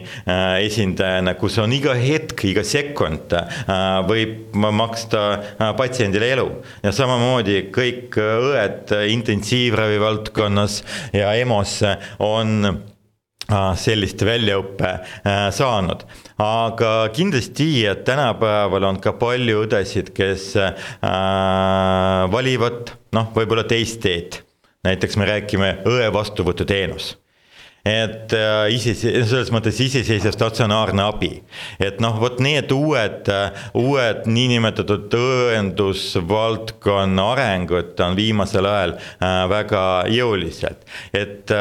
esindajana, 0.65 1.35
kus 1.37 1.57
on 1.61 1.73
iga 1.75 1.93
hetk, 1.99 2.45
iga 2.49 2.63
sekund 2.65 3.35
võib 4.09 4.55
maksta 4.55 5.21
patsiendile 5.77 6.31
elu. 6.37 6.49
ja 6.83 6.91
samamoodi 6.91 7.69
kõik 7.75 8.17
õed 8.17 8.95
intensiivravi 9.13 10.01
valdkonnas 10.01 10.81
ja 11.13 11.33
EMO-s 11.37 11.95
on 12.19 12.94
sellist 13.77 14.21
väljaõppe 14.25 14.89
äh, 14.89 15.49
saanud. 15.53 16.05
aga 16.41 17.09
kindlasti, 17.15 17.85
et 17.87 18.03
tänapäeval 18.05 18.89
on 18.89 18.99
ka 18.99 19.13
palju 19.19 19.65
õdesid, 19.65 20.11
kes 20.15 20.55
äh, 20.57 20.71
valivad 22.31 22.95
noh, 23.15 23.29
võib-olla 23.35 23.63
teist 23.63 24.01
teed. 24.01 24.41
näiteks 24.85 25.17
me 25.17 25.29
räägime 25.29 25.77
õe 25.85 26.09
vastuvõtuteenus 26.13 27.15
et 27.85 28.33
äh, 28.33 28.71
ise, 28.73 28.95
selles 28.97 29.51
mõttes 29.53 29.77
iseseisev 29.79 30.33
statsionaarne 30.33 31.03
abi. 31.05 31.43
et 31.79 31.99
noh, 32.01 32.17
vot 32.19 32.39
need 32.41 32.71
uued, 32.73 33.29
uued 33.77 34.25
niinimetatud 34.25 35.13
õendusvaldkonna 35.19 37.27
arengud 37.35 38.01
on 38.01 38.17
viimasel 38.17 38.65
ajal 38.65 38.97
väga 39.53 39.83
jõuliselt, 40.09 40.81
et 41.13 41.53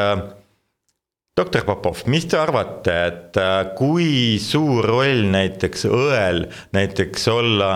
doktor 1.35 1.65
Popov, 1.67 2.05
mis 2.07 2.25
te 2.31 2.37
arvate, 2.39 2.95
et 3.09 3.37
äh, 3.39 3.57
kui 3.75 4.39
suur 4.39 4.85
roll 4.87 5.25
näiteks 5.33 5.83
õel 5.89 6.45
näiteks 6.75 7.27
olla 7.31 7.71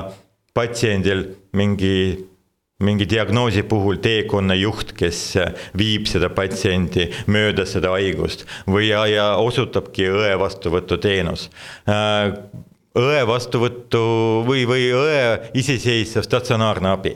patsiendil 0.55 1.25
mingi 1.59 1.95
mingi 2.79 3.03
diagnoosi 3.11 3.65
puhul 3.67 3.97
teekonnajuht, 3.99 4.93
kes 4.95 5.19
äh, 5.41 5.51
viib 5.75 6.07
seda 6.07 6.29
patsiendi 6.31 7.09
mööda 7.27 7.65
seda 7.67 7.91
haigust 7.97 8.45
või 8.63 8.87
ja, 8.93 9.03
ja 9.11 9.25
osutabki 9.43 10.07
õe 10.07 10.31
vastuvõtuteenus. 10.39 11.49
Äh, 11.91 12.31
õe 12.95 13.25
vastuvõttu 13.27 14.05
või, 14.47 14.63
või 14.71 14.87
õe 14.95 15.51
iseseisev 15.59 16.23
statsionaarne 16.25 16.95
abi. 16.95 17.11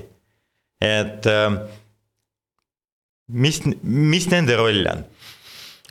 et 0.84 1.26
mis, 3.32 3.62
mis 3.82 4.28
nende 4.28 4.60
roll 4.60 4.84
on? 4.92 5.08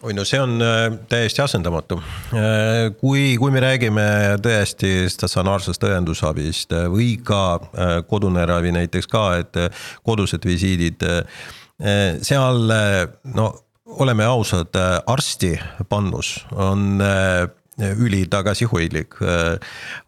Oi 0.02 0.14
no 0.14 0.24
see 0.26 0.40
on 0.42 0.56
äh, 0.62 0.84
täiesti 1.08 1.42
asendamatu. 1.44 1.98
Äh, 2.34 2.90
kui, 2.98 3.36
kui 3.38 3.52
me 3.54 3.62
räägime 3.62 4.04
tõesti 4.42 5.06
statsionaarsest 5.12 5.84
õendusabist 5.86 6.74
äh, 6.74 6.88
või 6.90 7.14
ka 7.22 7.42
kodune 8.10 8.44
ravi 8.48 8.72
näiteks 8.74 9.10
ka, 9.10 9.24
et 9.42 9.58
kodused 10.06 10.44
visiidid, 10.46 11.02
seal 12.22 12.72
no 13.34 13.46
oleme 14.02 14.24
ausad, 14.26 14.76
arsti 15.10 15.52
pannus 15.90 16.34
on 16.52 17.02
üli 17.82 18.22
tagasihoidlik. 18.30 19.16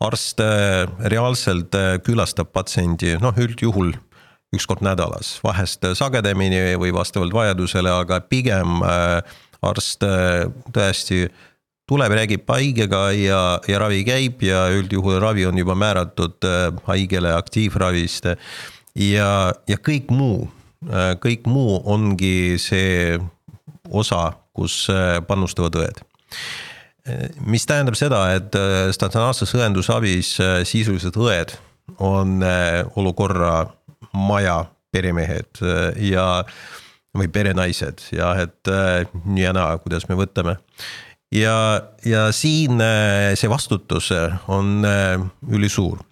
arst 0.00 0.40
reaalselt 1.14 1.74
külastab 2.06 2.52
patsiendi, 2.54 3.16
noh 3.20 3.34
üldjuhul 3.34 3.94
üks 4.54 4.66
kord 4.70 4.84
nädalas, 4.84 5.38
vahest 5.44 5.85
sagedamini 5.98 6.76
või 6.80 6.92
vastavalt 6.94 7.35
vajadusele, 7.35 7.90
aga 7.90 8.20
pigem 8.30 8.83
äh, 8.87 9.37
arst 9.70 10.05
äh, 10.07 10.44
tõesti 10.74 11.24
tuleb, 11.88 12.14
räägib 12.16 12.48
haigega 12.48 13.05
ja, 13.16 13.40
ja 13.68 13.81
ravi 13.83 14.03
käib 14.07 14.42
ja 14.44 14.66
üldjuhul 14.72 15.20
ravi 15.22 15.46
on 15.48 15.59
juba 15.61 15.77
määratud 15.79 16.46
äh, 16.48 16.68
haigele 16.88 17.35
aktiivravist. 17.37 18.31
ja, 18.94 19.31
ja 19.68 19.77
kõik 19.77 20.11
muu, 20.11 20.48
äh, 20.88 21.14
kõik 21.20 21.48
muu 21.50 21.81
ongi 21.85 22.57
see 22.62 23.18
osa, 23.90 24.33
kus 24.55 24.87
panustavad 25.27 25.74
õed 25.77 26.05
mis 27.44 27.66
tähendab 27.68 27.98
seda, 27.98 28.20
et 28.33 28.55
statsionaarses 28.96 29.50
õendusabis 29.59 30.31
sisuliselt 30.64 31.18
õed 31.20 31.53
on 32.00 32.38
olukorra 32.96 33.66
maja 34.16 34.62
peremehed 34.94 35.61
ja 36.00 36.46
või 37.14 37.31
perenaised 37.33 38.09
ja 38.14 38.33
et 38.42 38.70
äh, 38.70 39.07
nii 39.24 39.46
ja 39.46 39.55
naa, 39.57 39.79
kuidas 39.83 40.09
me 40.11 40.18
võtame. 40.18 40.57
ja, 41.35 41.57
ja 42.05 42.27
siin 42.35 42.83
äh, 42.83 43.33
see 43.38 43.50
vastutus 43.50 44.11
äh, 44.14 44.38
on 44.48 44.85
ülisuur. 45.50 46.03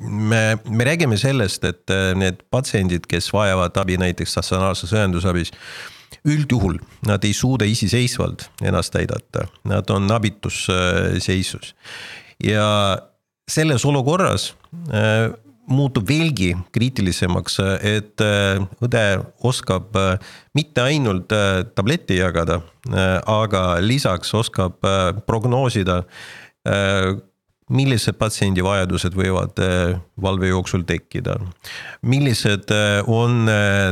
me, 0.00 0.40
me 0.68 0.84
räägime 0.84 1.16
sellest, 1.16 1.64
et 1.64 1.90
need 2.14 2.42
patsiendid, 2.50 3.06
kes 3.08 3.30
vajavad 3.32 3.76
abi 3.80 3.96
näiteks 3.96 4.34
statsionaarses 4.36 4.92
õendusabis 4.92 5.52
üldjuhul 6.28 6.76
nad 7.08 7.24
ei 7.24 7.32
suuda 7.32 7.64
iseseisvalt 7.64 8.50
ennast 8.62 8.96
aidata, 9.00 9.46
nad 9.64 9.88
on 9.90 10.10
abitus 10.12 10.66
seisus 11.24 11.72
ja 12.44 12.68
selles 13.48 13.84
olukorras 13.88 14.52
muutub 15.68 16.08
veelgi 16.08 16.52
kriitilisemaks, 16.74 17.58
et 17.84 18.24
äh, 18.24 18.60
õde 18.84 19.04
oskab 19.46 19.96
äh, 19.98 20.34
mitte 20.56 20.84
ainult 20.88 21.32
äh, 21.34 21.62
tabletti 21.76 22.18
jagada, 22.18 22.60
aga 23.28 23.62
lisaks 23.84 24.30
oskab 24.32 24.78
prognoosida, 25.28 25.98
millised 27.68 28.16
patsiendi 28.16 28.62
vajadused 28.64 29.12
võivad 29.12 29.60
valve 30.22 30.48
jooksul 30.48 30.86
tekkida. 30.88 31.34
millised 32.00 32.72
on 33.12 33.44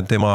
tema 0.09 0.33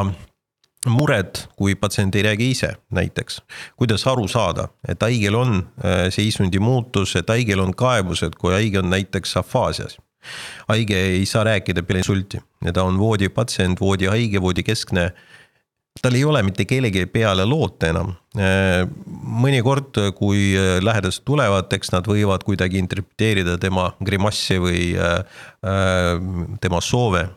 mured, 0.86 1.42
kui 1.58 1.74
patsient 1.74 2.14
ei 2.14 2.22
räägi 2.28 2.50
ise 2.54 2.70
näiteks, 2.94 3.40
kuidas 3.76 4.06
aru 4.06 4.28
saada, 4.28 4.68
et 4.86 5.02
haigel 5.02 5.34
on 5.34 5.58
seisundi 6.10 6.62
muutus, 6.62 7.16
et 7.16 7.34
haigel 7.34 7.66
on 7.66 7.74
kaebused, 7.74 8.38
kui 8.38 8.54
haige 8.54 8.78
on 8.78 8.90
näiteks 8.94 9.36
afaasias 9.42 9.98
haige 10.68 10.98
ei 11.18 11.26
saa 11.26 11.44
rääkida 11.48 11.82
peale 11.86 12.02
insulti 12.02 12.40
ja 12.64 12.72
ta 12.72 12.84
on 12.86 12.98
voodipatsient, 12.98 13.80
voodihaige, 13.80 14.42
voodikeskne. 14.42 15.12
tal 16.02 16.14
ei 16.14 16.24
ole 16.24 16.42
mitte 16.42 16.64
kellegi 16.64 17.06
peale 17.06 17.44
loota 17.44 17.90
enam. 17.92 18.14
mõnikord, 19.44 19.98
kui 20.16 20.54
lähedased 20.80 21.24
tulevad, 21.24 21.72
eks 21.72 21.92
nad 21.92 22.06
võivad 22.08 22.44
kuidagi 22.44 22.78
interpreteerida 22.78 23.58
tema 23.58 23.92
grimassi 24.04 24.58
või 24.58 24.94
tema 26.60 26.80
soove. 26.80 27.28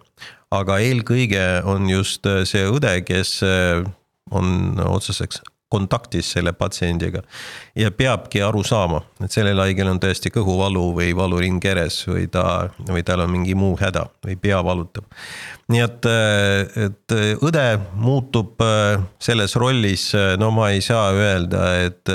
aga 0.52 0.78
eelkõige 0.80 1.64
on 1.66 1.90
just 1.90 2.28
see 2.46 2.64
õde, 2.70 3.02
kes 3.04 3.42
on 4.32 4.80
otseseks 4.86 5.42
kontaktis 5.70 6.32
selle 6.36 6.54
patsiendiga. 6.54 7.22
ja 7.76 7.92
peabki 7.92 8.42
aru 8.42 8.64
saama, 8.64 9.02
et 9.24 9.32
sellel 9.34 9.60
haigel 9.60 9.90
on 9.90 10.00
tõesti 10.00 10.32
kõhuvalu 10.34 10.84
või 11.00 11.16
valuring 11.18 11.62
keres 11.62 12.04
või 12.08 12.28
ta, 12.32 12.70
või 12.90 13.04
tal 13.04 13.26
on 13.26 13.32
mingi 13.34 13.56
muu 13.58 13.76
häda 13.80 14.06
või 14.26 14.38
pea 14.42 14.62
valutab. 14.64 15.08
nii 15.68 15.82
et, 15.82 16.10
et 16.86 17.16
õde 17.42 17.66
muutub 17.94 18.62
selles 19.20 19.56
rollis, 19.56 20.12
no 20.38 20.52
ma 20.54 20.70
ei 20.76 20.86
saa 20.86 21.10
öelda, 21.16 21.66
et 21.88 22.14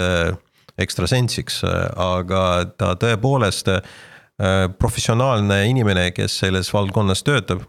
ekstrasensiks, 0.80 1.64
aga 1.96 2.44
ta 2.78 2.94
tõepoolest 3.00 3.68
professionaalne 4.80 5.66
inimene, 5.68 6.06
kes 6.16 6.38
selles 6.46 6.70
valdkonnas 6.72 7.20
töötab, 7.26 7.66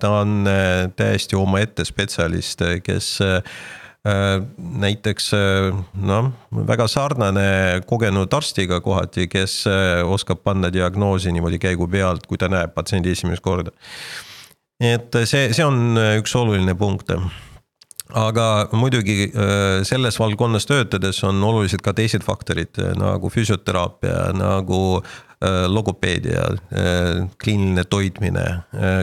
ta 0.00 0.12
on 0.22 0.46
täiesti 0.96 1.36
omaette 1.36 1.84
spetsialist, 1.84 2.62
kes 2.86 3.10
näiteks 4.58 5.32
äh, 5.34 5.72
noh, 5.94 6.30
väga 6.68 6.86
sarnane 6.90 7.46
kogenud 7.88 8.34
arstiga 8.36 8.80
kohati, 8.84 9.26
kes 9.32 9.64
äh, 9.70 10.02
oskab 10.06 10.44
panna 10.46 10.70
diagnoosi 10.72 11.32
niimoodi 11.34 11.58
käigu 11.62 11.88
pealt, 11.90 12.28
kui 12.28 12.38
ta 12.38 12.50
näeb 12.52 12.74
patsiendi 12.76 13.14
esimest 13.16 13.42
korda. 13.42 13.74
et 14.80 15.14
see, 15.24 15.50
see 15.56 15.64
on 15.64 15.96
üks 16.20 16.34
oluline 16.36 16.76
punkt 16.76 17.10
aga 18.16 18.68
muidugi 18.76 19.32
selles 19.88 20.18
valdkonnas 20.20 20.68
töötades 20.68 21.22
on 21.24 21.40
olulised 21.42 21.80
ka 21.82 21.94
teised 21.96 22.22
faktorid 22.22 22.76
nagu 23.00 23.30
füsioteraapia, 23.32 24.34
nagu 24.36 25.00
logopeedia, 25.72 26.44
kliiniline 27.42 27.82
toitmine, 27.88 28.44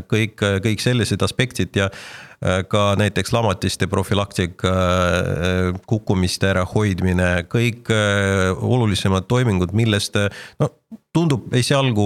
kõik, 0.10 0.46
kõik 0.63 0.86
sellised 0.86 1.26
aspektid 1.26 1.76
ja 1.78 1.89
Äh, 1.89 2.33
ka 2.68 2.94
näiteks 3.00 3.32
lamatiste 3.34 3.88
profülaktika, 3.88 4.72
äh, 4.72 5.82
kukkumiste 5.88 6.50
ärahoidmine, 6.52 7.46
kõik 7.52 7.92
äh, 7.94 8.52
olulisemad 8.54 9.28
toimingud, 9.30 9.76
millest 9.76 10.18
no 10.60 10.72
tundub 11.14 11.52
esialgu, 11.54 12.06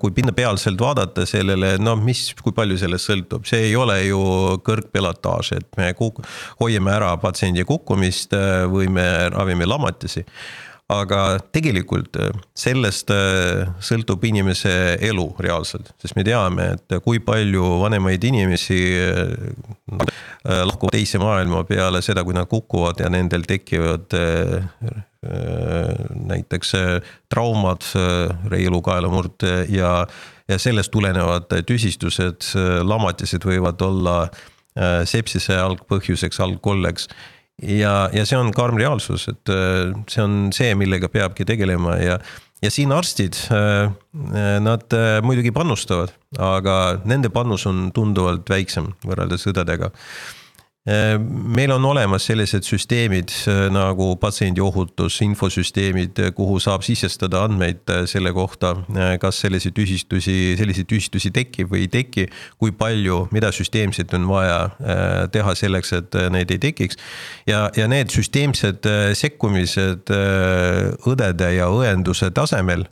kui 0.00 0.12
pinnapealselt 0.16 0.80
vaadata 0.80 1.26
sellele, 1.28 1.74
no 1.80 1.92
mis, 2.00 2.30
kui 2.40 2.54
palju 2.56 2.78
sellest 2.80 3.10
sõltub, 3.10 3.44
see 3.48 3.66
ei 3.66 3.74
ole 3.76 3.98
ju 4.06 4.20
kõrgpilotaaž, 4.64 5.50
et 5.58 5.68
me 5.76 5.90
kuk-, 5.96 6.22
hoiame 6.60 6.92
ära 6.94 7.10
patsiendi 7.20 7.66
kukkumist 7.68 8.32
või 8.72 8.88
me 8.92 9.04
ravime 9.32 9.68
lamatisi 9.68 10.24
aga 10.90 11.20
tegelikult 11.54 12.16
äh, 12.20 12.30
sellest 12.56 13.10
äh, 13.14 13.68
sõltub 13.84 14.24
inimese 14.26 14.72
elu 15.06 15.26
reaalselt, 15.42 15.92
sest 16.02 16.16
me 16.18 16.24
teame, 16.26 16.72
et 16.76 16.96
kui 17.04 17.20
palju 17.24 17.76
vanemaid 17.82 18.24
inimesi 18.30 18.80
äh, 18.98 19.30
lahkuvad 20.66 20.96
teise 20.96 21.20
maailma 21.22 21.62
peale 21.68 22.02
seda, 22.04 22.24
kui 22.26 22.36
nad 22.36 22.48
kukuvad 22.50 23.02
ja 23.02 23.10
nendel 23.12 23.46
tekivad 23.48 24.14
näiteks 25.20 26.70
traumad, 27.28 27.84
reilukaelamurd 28.48 29.44
ja, 29.68 29.90
ja 30.48 30.58
sellest 30.58 30.88
tulenevad 30.94 31.52
tüsistused, 31.68 32.54
lamatised 32.88 33.44
võivad 33.44 33.84
olla 33.84 34.14
sepsise 35.04 35.58
algpõhjuseks, 35.60 36.40
algkolleks 36.40 37.10
ja, 37.62 37.94
ja 38.14 38.26
see 38.28 38.38
on 38.38 38.52
karm 38.56 38.78
reaalsus, 38.80 39.28
et 39.32 39.52
äh, 39.52 39.90
see 40.10 40.24
on 40.24 40.38
see, 40.56 40.72
millega 40.78 41.10
peabki 41.12 41.46
tegelema 41.48 41.96
ja, 42.00 42.18
ja 42.62 42.72
siin 42.72 42.92
arstid, 42.96 43.38
äh, 43.54 43.92
nad 44.64 44.96
äh, 44.96 45.20
muidugi 45.24 45.52
panustavad, 45.56 46.14
aga 46.38 47.00
nende 47.08 47.32
panus 47.34 47.66
on 47.70 47.88
tunduvalt 47.96 48.50
väiksem 48.50 48.92
võrreldes 49.06 49.48
õdedega 49.50 49.92
meil 51.20 51.70
on 51.74 51.84
olemas 51.84 52.24
sellised 52.26 52.64
süsteemid 52.66 53.32
äh, 53.48 53.66
nagu 53.72 54.14
patsiendiohutus, 54.20 55.20
infosüsteemid, 55.22 56.18
äh, 56.18 56.30
kuhu 56.34 56.58
saab 56.62 56.82
sisestada 56.86 57.44
andmeid 57.46 57.90
selle 58.10 58.32
kohta, 58.34 58.72
kas 59.20 59.40
selliseid 59.44 59.74
tüsistusi, 59.76 60.36
selliseid 60.58 60.88
tüsistusi 60.90 61.32
tekib 61.34 61.70
või 61.72 61.84
ei 61.84 61.90
teki. 61.92 62.26
kui 62.58 62.72
palju, 62.76 63.26
mida 63.34 63.50
süsteemselt 63.52 64.12
on 64.16 64.26
vaja 64.28 64.70
teha 65.32 65.54
selleks, 65.54 65.92
et 65.96 66.16
neid 66.32 66.50
ei 66.50 66.58
tekiks. 66.58 66.98
ja, 67.46 67.68
ja 67.76 67.88
need 67.88 68.10
süsteemsed 68.12 68.86
sekkumised 69.16 70.10
õdede 71.06 71.52
ja 71.56 71.68
õenduse 71.72 72.30
tasemel 72.34 72.86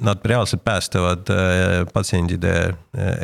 nad 0.00 0.22
reaalselt 0.24 0.64
päästavad 0.64 1.28
patsientide 1.92 2.54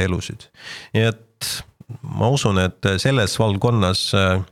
elusid, 0.05 0.51
nii 0.93 1.07
et 1.09 1.63
ma 2.03 2.29
usun, 2.33 2.59
et 2.63 2.91
selles 3.03 3.37
valdkonnas 3.39 4.07
äh, 4.19 4.43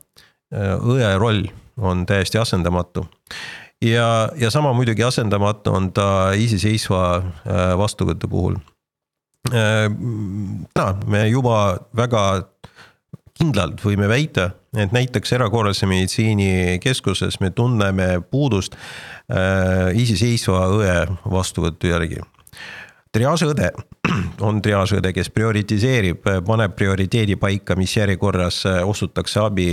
õe 0.53 1.13
roll 1.19 1.47
on 1.81 2.07
täiesti 2.07 2.39
asendamatu. 2.39 3.07
ja, 3.83 4.29
ja 4.37 4.51
sama 4.51 4.73
muidugi 4.73 5.05
asendamatu 5.05 5.73
on 5.73 5.93
ta 5.93 6.33
iseseisva 6.37 7.05
äh, 7.17 7.79
vastuvõtu 7.79 8.29
puhul. 8.29 8.59
Äh, 9.53 9.89
täna 10.75 10.97
me 11.07 11.27
juba 11.29 11.79
väga 11.97 12.49
kindlalt 13.39 13.81
võime 13.81 14.09
väita, 14.09 14.51
et 14.77 14.93
näiteks 14.93 15.33
erakorralise 15.33 15.87
meditsiini 15.89 16.79
keskuses 16.81 17.41
me 17.41 17.51
tunneme 17.51 18.21
puudust 18.31 18.77
iseseisva 19.97 20.67
õe 20.77 20.95
vastuvõtu 21.33 21.89
järgi 21.89 22.21
triaažiõde 23.13 23.71
on 24.47 24.61
triaažiõde, 24.65 25.13
kes 25.15 25.31
prioritiseerib, 25.35 26.27
paneb 26.47 26.77
prioriteedi 26.77 27.37
paika, 27.41 27.77
mis 27.79 27.97
järjekorras 27.97 28.65
äh, 28.67 28.81
osutakse 28.89 29.41
abi 29.41 29.69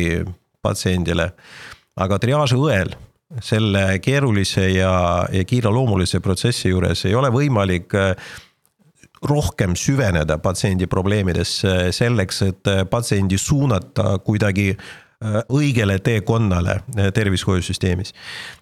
patsiendile. 0.61 1.31
aga 1.99 2.19
triaažiõel 2.19 2.93
selle 3.43 3.99
keerulise 4.01 4.69
ja, 4.71 5.25
ja 5.31 5.43
kiireloomulise 5.45 6.19
protsessi 6.19 6.69
juures 6.69 7.05
ei 7.05 7.15
ole 7.15 7.29
võimalik 7.29 7.93
äh, 7.95 8.15
rohkem 9.23 9.75
süveneda 9.75 10.37
patsiendi 10.37 10.87
probleemidesse 10.87 11.91
selleks, 11.91 12.41
et 12.41 12.67
äh, 12.67 12.85
patsiendi 12.89 13.37
suunata 13.37 14.17
kuidagi 14.23 14.73
Äh, 14.73 15.08
õigele 15.51 15.97
teekonnale 15.99 16.77
äh, 16.79 17.09
tervishoiusüsteemis. 17.13 18.13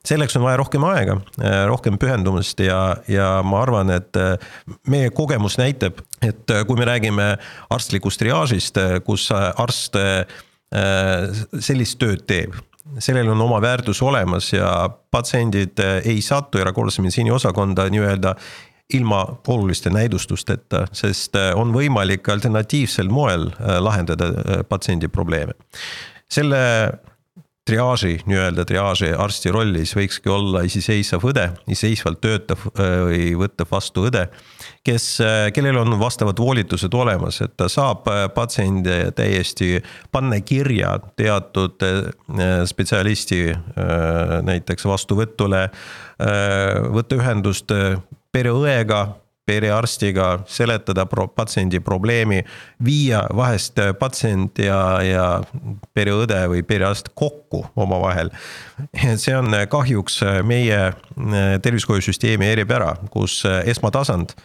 selleks 0.06 0.36
on 0.38 0.44
vaja 0.44 0.58
rohkem 0.58 0.84
aega, 0.90 1.20
äh, 1.38 1.66
rohkem 1.70 2.00
pühendumist 2.02 2.60
ja, 2.60 2.98
ja 3.08 3.44
ma 3.46 3.62
arvan, 3.62 3.92
et 3.94 4.18
meie 4.90 5.10
kogemus 5.14 5.60
näitab, 5.62 6.02
et 6.22 6.50
kui 6.68 6.80
me 6.80 6.88
räägime 6.90 7.36
arstlikust 7.70 8.20
triaažist, 8.20 8.80
kus 9.06 9.30
arst 9.32 9.98
sellist 11.64 12.00
tööd 12.02 12.26
teeb 12.28 12.58
sellel 13.00 13.30
on 13.32 13.42
oma 13.42 13.62
väärtus 13.64 14.02
olemas 14.04 14.50
ja 14.52 14.90
patsiendid 15.12 15.80
ei 16.04 16.20
satu 16.22 16.60
erakorralise 16.60 17.02
meditsiini 17.06 17.32
osakonda 17.32 17.86
nii-öelda 17.92 18.34
ilma 18.98 19.22
oluliste 19.48 19.92
näidustusteta, 19.92 20.86
sest 20.92 21.36
on 21.56 21.72
võimalik 21.76 22.28
alternatiivsel 22.32 23.08
moel 23.12 23.50
lahendada 23.80 24.64
patsiendi 24.68 25.08
probleeme 25.08 25.56
selle 26.32 26.64
triaaži, 27.68 28.22
nii-öelda 28.28 28.64
triaaži 28.68 29.10
arsti 29.18 29.52
rollis 29.52 29.92
võikski 29.98 30.32
olla 30.32 30.64
iseseisev 30.68 31.26
õde, 31.28 31.50
iseseisvalt 31.68 32.22
töötav 32.24 32.64
äh, 32.70 32.94
või 33.08 33.24
võtav 33.42 33.70
vastu 33.72 34.06
õde, 34.08 34.24
kes, 34.88 35.08
äh, 35.24 35.50
kellel 35.56 35.82
on 35.82 35.98
vastavad 36.00 36.40
volitused 36.40 36.94
olemas, 36.96 37.42
et 37.44 37.58
ta 37.60 37.68
saab 37.72 38.08
äh, 38.12 38.24
patsiendi 38.36 38.98
täiesti 39.18 39.82
panna 40.14 40.40
kirja 40.42 40.96
teatud 41.20 41.84
spetsialisti 42.68 43.42
näiteks 44.48 44.86
vastuvõtule, 44.88 45.62
võtta 46.94 47.18
ühendust 47.18 47.72
pereõega 48.34 49.02
perearstiga, 49.48 50.42
seletada 50.52 51.08
pro-, 51.08 51.30
patsiendi 51.32 51.80
probleemi, 51.84 52.42
viia 52.84 53.24
vahest 53.36 53.80
patsient 54.00 54.60
ja, 54.60 54.82
ja 55.04 55.26
pereõde 55.96 56.44
või 56.52 56.64
perearst 56.68 57.14
kokku 57.16 57.64
omavahel. 57.80 58.32
see 59.24 59.36
on 59.38 59.56
kahjuks 59.72 60.22
meie 60.48 60.92
tervishoiusüsteemi 61.64 62.52
eripära, 62.58 62.94
kus 63.14 63.42
esmatasand 63.66 64.36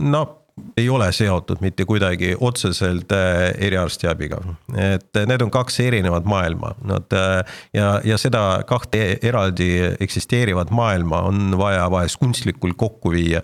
no 0.00 0.45
ei 0.76 0.88
ole 0.88 1.12
seotud 1.12 1.60
mitte 1.60 1.84
kuidagi 1.84 2.36
otseselt 2.40 3.12
äh, 3.12 3.52
eriarstiabiga. 3.58 4.38
et 4.76 5.20
need 5.28 5.42
on 5.44 5.50
kaks 5.50 5.80
erinevat 5.80 6.24
maailma, 6.24 6.74
nad 6.84 7.12
äh, 7.12 7.44
ja, 7.76 8.00
ja 8.04 8.18
seda 8.18 8.62
kahte 8.66 9.18
eraldi 9.22 9.96
eksisteerivat 10.00 10.70
maailma 10.70 11.22
on 11.28 11.58
vaja 11.58 11.90
vahest 11.90 12.16
kunstlikult 12.20 12.76
kokku 12.76 13.12
viia. 13.12 13.42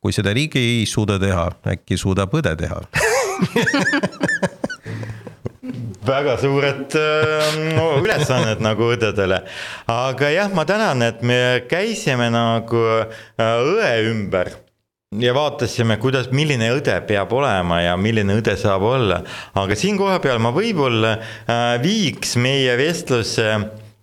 kui 0.00 0.12
seda 0.12 0.32
riik 0.32 0.56
ei 0.56 0.86
suuda 0.86 1.18
teha, 1.18 1.50
äkki 1.66 1.96
suudab 1.96 2.34
õde 2.34 2.54
teha 2.56 2.80
väga 6.08 6.36
suured 6.40 6.94
no, 7.76 7.90
ülesanded 8.00 8.62
nagu 8.64 8.88
õdedele. 8.94 9.42
aga 9.92 10.30
jah, 10.32 10.48
ma 10.54 10.64
tänan, 10.64 11.02
et 11.04 11.20
me 11.20 11.64
käisime 11.68 12.30
nagu 12.32 12.86
õe 13.36 13.92
ümber 14.08 14.67
ja 15.16 15.32
vaatasime, 15.32 15.96
kuidas, 16.02 16.28
milline 16.36 16.68
õde 16.76 16.98
peab 17.08 17.32
olema 17.32 17.80
ja 17.80 17.94
milline 17.96 18.34
õde 18.38 18.52
saab 18.60 18.84
olla. 18.84 19.22
aga 19.56 19.76
siin 19.78 19.96
kohapeal 19.96 20.40
ma 20.42 20.52
võib-olla 20.52 21.14
äh, 21.16 21.78
viiks 21.80 22.36
meie 22.36 22.74
vestluse, 22.76 23.46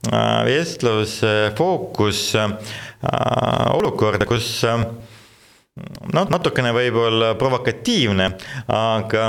äh, 0.10 0.40
vestluse 0.48 1.36
fookus 1.58 2.24
äh, 2.40 2.56
olukorda, 3.76 4.26
kus 4.26 4.50
noh, 4.66 6.26
natukene 6.26 6.74
võib-olla 6.74 7.36
provokatiivne, 7.38 8.32
aga 8.74 9.28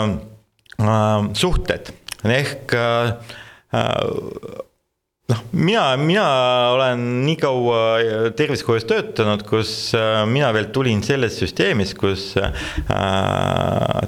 suhted 1.36 1.90
ehk 2.24 2.72
noh, 5.32 5.42
mina, 5.52 5.88
mina 5.98 6.26
olen 6.74 7.02
nii 7.26 7.36
kaua 7.40 7.80
tervishoius 8.38 8.86
töötanud, 8.88 9.42
kus 9.48 9.72
äh, 9.98 10.22
mina 10.30 10.52
veel 10.54 10.70
tulin 10.74 11.02
sellest 11.06 11.42
süsteemist, 11.42 11.96
kus 11.98 12.32
äh, 12.38 12.54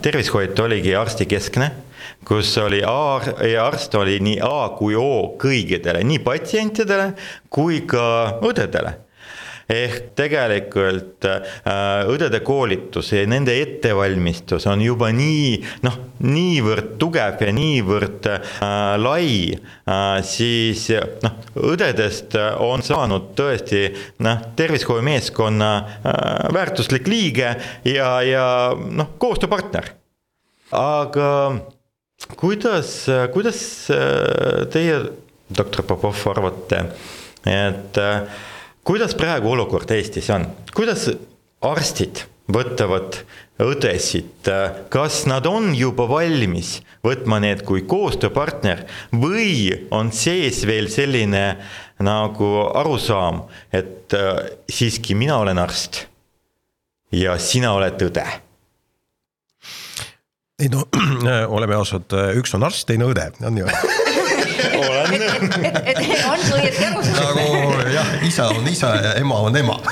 tervishoid 0.04 0.59
oligi 0.64 0.94
arstikeskne 0.98 1.72
kus 2.28 2.52
oli 2.61 2.83
A 2.85 3.20
arst 3.64 3.94
oli 3.94 4.18
nii 4.20 4.38
A 4.44 4.70
kui 4.78 4.96
O 4.98 5.35
kõigidele, 5.40 6.02
nii 6.04 6.22
patsientidele 6.24 7.12
kui 7.52 7.83
ka 7.88 8.38
õdedele 8.44 9.08
ehk 9.68 10.12
tegelikult 10.16 11.26
äh, 11.28 12.09
õdede 12.09 12.40
koolitus 12.46 13.12
ja 13.12 13.24
nende 13.28 13.54
ettevalmistus 13.61 14.66
on 14.70 14.83
juba 14.85 15.11
nii 15.12 15.59
noh, 15.85 15.98
niivõrd 16.24 16.94
tugev 17.00 17.42
ja 17.44 17.52
niivõrd 17.54 18.31
äh, 18.33 18.42
lai 19.02 19.28
äh,, 19.52 20.18
siis 20.24 20.88
noh, 21.24 21.38
õdedest 21.68 22.38
on 22.64 22.85
saanud 22.85 23.33
tõesti 23.38 23.87
noh, 24.24 24.50
tervishoiumeeskonna 24.57 25.72
äh, 25.78 26.20
väärtuslik 26.57 27.09
liige 27.11 27.54
ja, 27.85 28.12
ja 28.24 28.46
noh, 28.74 29.16
koostööpartner. 29.20 29.92
aga 30.72 31.28
kuidas, 32.37 33.07
kuidas 33.33 33.90
äh, 33.90 34.66
teie, 34.72 35.00
doktor 35.48 35.85
Popov, 35.85 36.18
arvate, 36.28 36.85
et 37.48 38.00
äh, 38.00 38.46
kuidas 38.88 39.12
praegu 39.18 39.51
olukord 39.53 39.90
Eestis 39.92 40.31
on, 40.33 40.46
kuidas 40.72 41.11
arstid 41.61 42.22
võtavad 42.48 43.18
õdesid, 43.61 44.48
kas 44.88 45.18
nad 45.29 45.44
on 45.51 45.74
juba 45.77 46.07
valmis 46.09 46.79
võtma 47.05 47.37
need 47.44 47.66
kui 47.68 47.83
koostööpartner 47.90 48.87
või 49.12 49.74
on 49.92 50.09
sees 50.16 50.62
veel 50.64 50.88
selline 50.88 51.44
nagu 52.01 52.48
arusaam, 52.81 53.42
et 53.74 54.16
äh, 54.16 54.40
siiski 54.72 55.18
mina 55.18 55.37
olen 55.42 55.61
arst 55.61 56.07
ja 57.12 57.37
sina 57.37 57.74
oled 57.77 58.09
õde? 58.09 58.24
ei 60.64 60.72
no 60.72 60.88
oleme 61.59 61.77
ausad, 61.77 62.09
üks 62.40 62.57
on 62.57 62.64
arst, 62.64 62.88
teine 62.88 63.11
õde, 63.12 63.35
on 63.44 63.61
ju 63.61 63.68
olen. 64.79 65.12
et, 65.12 65.77
et 65.85 65.98
on 66.27 66.44
õieti 66.57 66.85
aru 66.88 67.03
saanud. 67.05 67.18
nagu 67.18 67.48
isa 68.29 68.49
on 68.53 68.69
isa 68.69 68.95
ja 68.97 69.14
ema 69.21 69.41
on 69.49 69.57
ema 69.57 69.79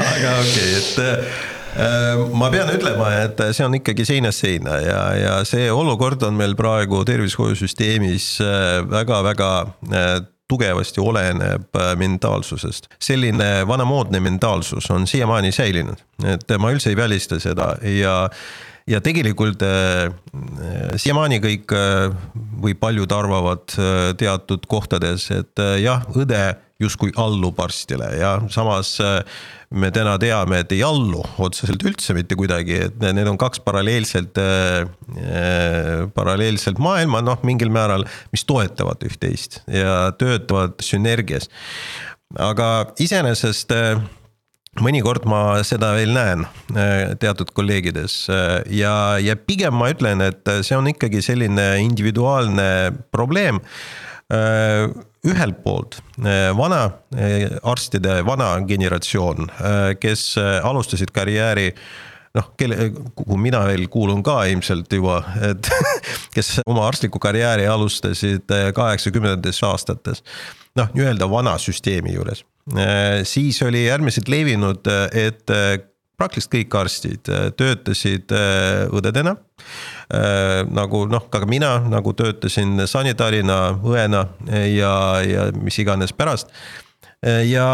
aga 0.00 0.32
okei 0.40 0.70
okay,, 0.70 0.78
et 0.78 0.98
äh, 1.00 2.22
ma 2.32 2.50
pean 2.52 2.70
ütlema, 2.72 3.10
et 3.24 3.40
see 3.56 3.66
on 3.66 3.76
ikkagi 3.78 4.06
seinast 4.08 4.44
seina 4.44 4.78
ja, 4.82 5.02
ja 5.20 5.34
see 5.48 5.68
olukord 5.72 6.22
on 6.26 6.38
meil 6.38 6.56
praegu 6.58 7.02
tervishoiusüsteemis 7.08 8.30
väga-väga 8.90 9.50
äh, 9.62 10.00
äh, 10.00 10.16
tugevasti 10.46 11.02
oleneb 11.02 11.74
mentaalsusest. 11.98 12.86
selline 13.02 13.66
vanamoodne 13.66 14.20
mentaalsus 14.22 14.90
on 14.94 15.06
siiamaani 15.06 15.50
säilinud, 15.52 15.98
et 16.22 16.54
ma 16.62 16.70
üldse 16.70 16.92
ei 16.92 16.96
välista 16.96 17.40
seda 17.42 17.72
ja 17.82 18.28
ja 18.90 19.00
tegelikult 19.02 19.62
äh, 19.66 20.12
siiamaani 21.00 21.40
kõik 21.42 21.74
äh, 21.74 22.14
või 22.62 22.76
paljud 22.78 23.12
arvavad 23.12 23.74
äh, 23.80 24.12
teatud 24.18 24.66
kohtades, 24.70 25.28
et 25.34 25.62
äh, 25.62 25.76
jah, 25.82 26.06
õde 26.14 26.44
justkui 26.82 27.12
allub 27.18 27.58
arstile 27.64 28.08
ja 28.18 28.36
samas 28.52 28.96
äh, 29.00 29.20
me 29.74 29.90
täna 29.94 30.14
teame, 30.22 30.60
et 30.62 30.74
ei 30.76 30.82
allu 30.86 31.22
otseselt 31.42 31.82
üldse 31.88 32.14
mitte 32.14 32.36
kuidagi, 32.38 32.76
et 32.86 33.06
need 33.16 33.26
on 33.26 33.38
kaks 33.40 33.62
paralleelselt 33.66 34.38
äh,, 34.38 34.84
äh 35.16 36.04
paralleelselt 36.14 36.78
maailma, 36.82 37.22
noh, 37.24 37.40
mingil 37.46 37.72
määral, 37.74 38.06
mis 38.32 38.44
toetavad 38.46 39.02
üht-teist 39.08 39.62
ja 39.66 40.12
töötavad 40.18 40.78
sünergias. 40.84 41.50
aga 42.38 42.92
iseenesest 43.02 43.72
äh, 43.72 43.98
mõnikord 44.84 45.26
ma 45.28 45.58
seda 45.66 45.92
veel 45.96 46.12
näen 46.16 46.44
äh, 46.76 47.14
teatud 47.20 47.52
kolleegides 47.56 48.26
äh, 48.32 48.62
ja, 48.78 48.94
ja 49.22 49.36
pigem 49.38 49.76
ma 49.78 49.90
ütlen, 49.92 50.22
et 50.24 50.48
see 50.66 50.76
on 50.76 50.88
ikkagi 50.90 51.22
selline 51.24 51.76
individuaalne 51.84 52.68
probleem. 53.14 53.60
Äh, 54.32 54.88
ühelt 55.26 55.58
poolt 55.64 55.96
vana 56.54 56.80
arstide, 57.66 58.20
vana 58.26 58.52
generatsioon, 58.62 59.48
kes 59.98 60.22
alustasid 60.38 61.10
karjääri 61.10 61.72
noh, 62.38 62.52
kelle, 62.54 62.92
kuhu 63.18 63.38
mina 63.42 63.64
veel 63.66 63.88
kuulun 63.90 64.22
ka 64.22 64.44
ilmselt 64.46 64.94
juba, 64.94 65.18
et 65.50 65.66
kes 66.36 66.60
oma 66.62 66.86
arstlikku 66.86 67.18
karjääri 67.22 67.66
alustasid 67.66 68.54
kaheksakümnendates 68.78 69.64
aastates. 69.66 70.22
noh, 70.78 70.94
nii-öelda 70.94 71.26
vana 71.30 71.58
süsteemi 71.58 72.14
juures 72.14 72.44
siis 73.24 73.62
oli 73.62 73.90
äärmiselt 73.90 74.28
levinud, 74.28 74.86
et 75.12 75.50
äh, 75.50 75.78
praktiliselt 76.16 76.52
kõik 76.54 76.74
arstid 76.74 77.28
äh, 77.30 77.50
töötasid 77.56 78.32
õdedena. 78.90 79.36
nagu 80.70 81.00
noh, 81.10 81.24
ka 81.30 81.40
mina 81.50 81.80
nagu 81.90 82.12
töötasin 82.14 82.86
sanitaarina, 82.86 83.78
õena 83.82 84.20
ja, 84.70 84.92
ja 85.26 85.48
mis 85.58 85.78
iganes 85.82 86.12
pärast. 86.12 86.46
ja 87.44 87.66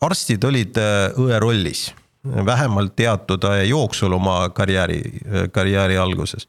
arstid 0.00 0.44
olid 0.44 0.78
õe 1.18 1.40
rollis 1.42 1.88
vähemalt 2.24 2.94
teatud 2.96 3.44
aja 3.44 3.64
jooksul 3.64 4.12
oma 4.12 4.48
karjääri, 4.54 5.02
karjääri 5.52 5.98
alguses. 5.98 6.46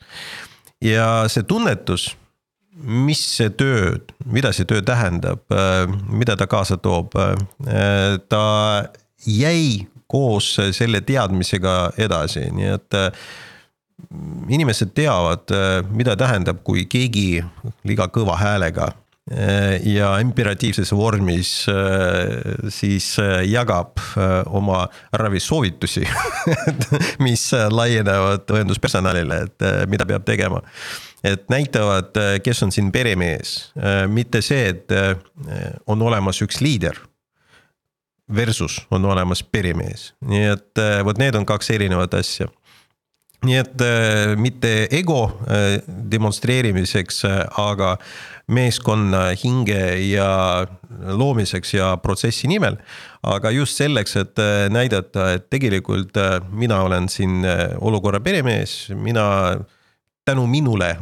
ja 0.81 1.25
see 1.27 1.43
tunnetus 1.43 2.15
mis 2.83 3.21
see 3.37 3.49
töö, 3.55 3.95
mida 4.25 4.51
see 4.55 4.67
töö 4.67 4.81
tähendab, 4.85 5.45
mida 6.11 6.35
ta 6.35 6.47
kaasa 6.47 6.77
toob, 6.77 7.15
ta 8.29 8.43
jäi 9.25 9.87
koos 10.11 10.51
selle 10.75 11.01
teadmisega 11.01 11.75
edasi, 11.97 12.49
nii 12.53 12.73
et 12.75 12.99
inimesed 14.51 14.91
teavad, 14.97 15.55
mida 15.95 16.17
tähendab, 16.19 16.61
kui 16.67 16.85
keegi 16.91 17.39
liiga 17.87 18.09
kõva 18.13 18.37
häälega 18.41 18.91
ja 19.25 20.11
imperatiivses 20.21 20.91
vormis 20.93 21.65
siis 22.69 23.07
jagab 23.49 23.97
oma 24.53 24.83
ravisoovitusi 25.17 26.03
mis 27.25 27.47
laienevad 27.73 28.53
õenduspersonalile, 28.53 29.39
et 29.47 29.65
mida 29.89 30.05
peab 30.05 30.27
tegema. 30.29 30.61
Et 31.25 31.49
näitavad, 31.49 32.13
äh, 32.17 32.37
kes 32.43 32.63
on 32.63 32.71
siin 32.71 32.91
peremees, 32.93 33.71
äh, 33.77 34.05
mitte 34.07 34.41
see, 34.45 34.69
et 34.69 34.91
äh, 34.93 35.15
on 35.87 36.01
olemas 36.01 36.41
üks 36.45 36.61
liider. 36.61 36.99
Versus 38.35 38.79
on 38.89 39.05
olemas 39.05 39.43
peremees, 39.43 40.07
nii 40.25 40.45
et 40.49 40.79
vot 41.05 41.19
need 41.21 41.35
on 41.37 41.43
kaks 41.45 41.67
erinevat 41.75 42.15
asja. 42.17 42.47
Nii 43.45 43.59
et 43.59 43.83
mitte 44.41 44.71
ego 44.89 45.19
demonstreerimiseks, 46.09 47.19
aga 47.61 47.91
meeskonna 48.47 49.29
hinge 49.43 49.81
ja 50.09 50.65
loomiseks 51.01 51.73
ja 51.73 51.97
protsessi 51.97 52.47
nimel. 52.47 52.77
aga 53.23 53.49
just 53.51 53.77
selleks, 53.77 54.15
et 54.15 54.41
näidata, 54.69 55.31
et 55.33 55.49
tegelikult 55.49 56.13
mina 56.51 56.81
olen 56.81 57.09
siin 57.09 57.41
olukorra 57.81 58.19
peremees, 58.19 58.91
mina 58.93 59.57
tänu 60.25 60.47
minule 60.47 60.95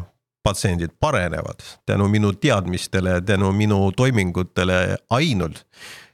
patsiendid 0.43 0.91
paranevad 0.99 1.63
tänu 1.85 2.07
minu 2.07 2.33
teadmistele, 2.33 3.21
tänu 3.21 3.51
minu 3.51 3.91
toimingutele 3.91 4.97
ainult. 5.09 5.65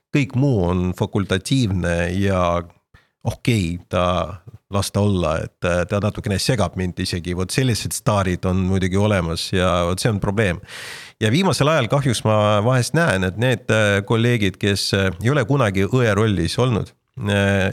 kõik 0.10 0.34
muu 0.36 0.64
on 0.66 0.94
fakultatiivne 0.98 2.10
ja 2.18 2.64
okei 3.24 3.76
okay,, 3.76 3.86
ta 3.90 4.36
las 4.74 4.92
ta 4.92 5.00
olla, 5.00 5.36
et 5.38 5.68
ta 5.90 6.00
natukene 6.02 6.40
segab 6.40 6.76
mind 6.76 6.98
isegi, 7.00 7.36
vot 7.38 7.50
sellised 7.54 7.94
staarid 7.94 8.46
on 8.46 8.64
muidugi 8.70 8.98
olemas 8.98 9.52
ja 9.54 9.86
vot 9.86 10.02
see 10.02 10.10
on 10.10 10.20
probleem. 10.20 10.62
Ja 11.22 11.32
viimasel 11.32 11.68
ajal 11.68 11.90
kahjuks 11.92 12.24
ma 12.28 12.38
vahest 12.66 12.96
näen, 12.98 13.28
et 13.28 13.38
need 13.38 13.72
kolleegid, 14.08 14.58
kes 14.62 14.92
ei 14.96 15.32
ole 15.32 15.46
kunagi 15.46 15.88
õe 15.88 16.14
rollis 16.16 16.58
olnud, 16.60 16.94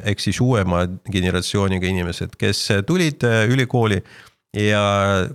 ehk 0.05 0.23
siis 0.23 0.41
uuema 0.43 0.87
generatsiooniga 1.13 1.87
inimesed, 1.87 2.35
kes 2.41 2.65
tulid 2.87 3.23
ülikooli 3.25 4.01
ja 4.57 4.83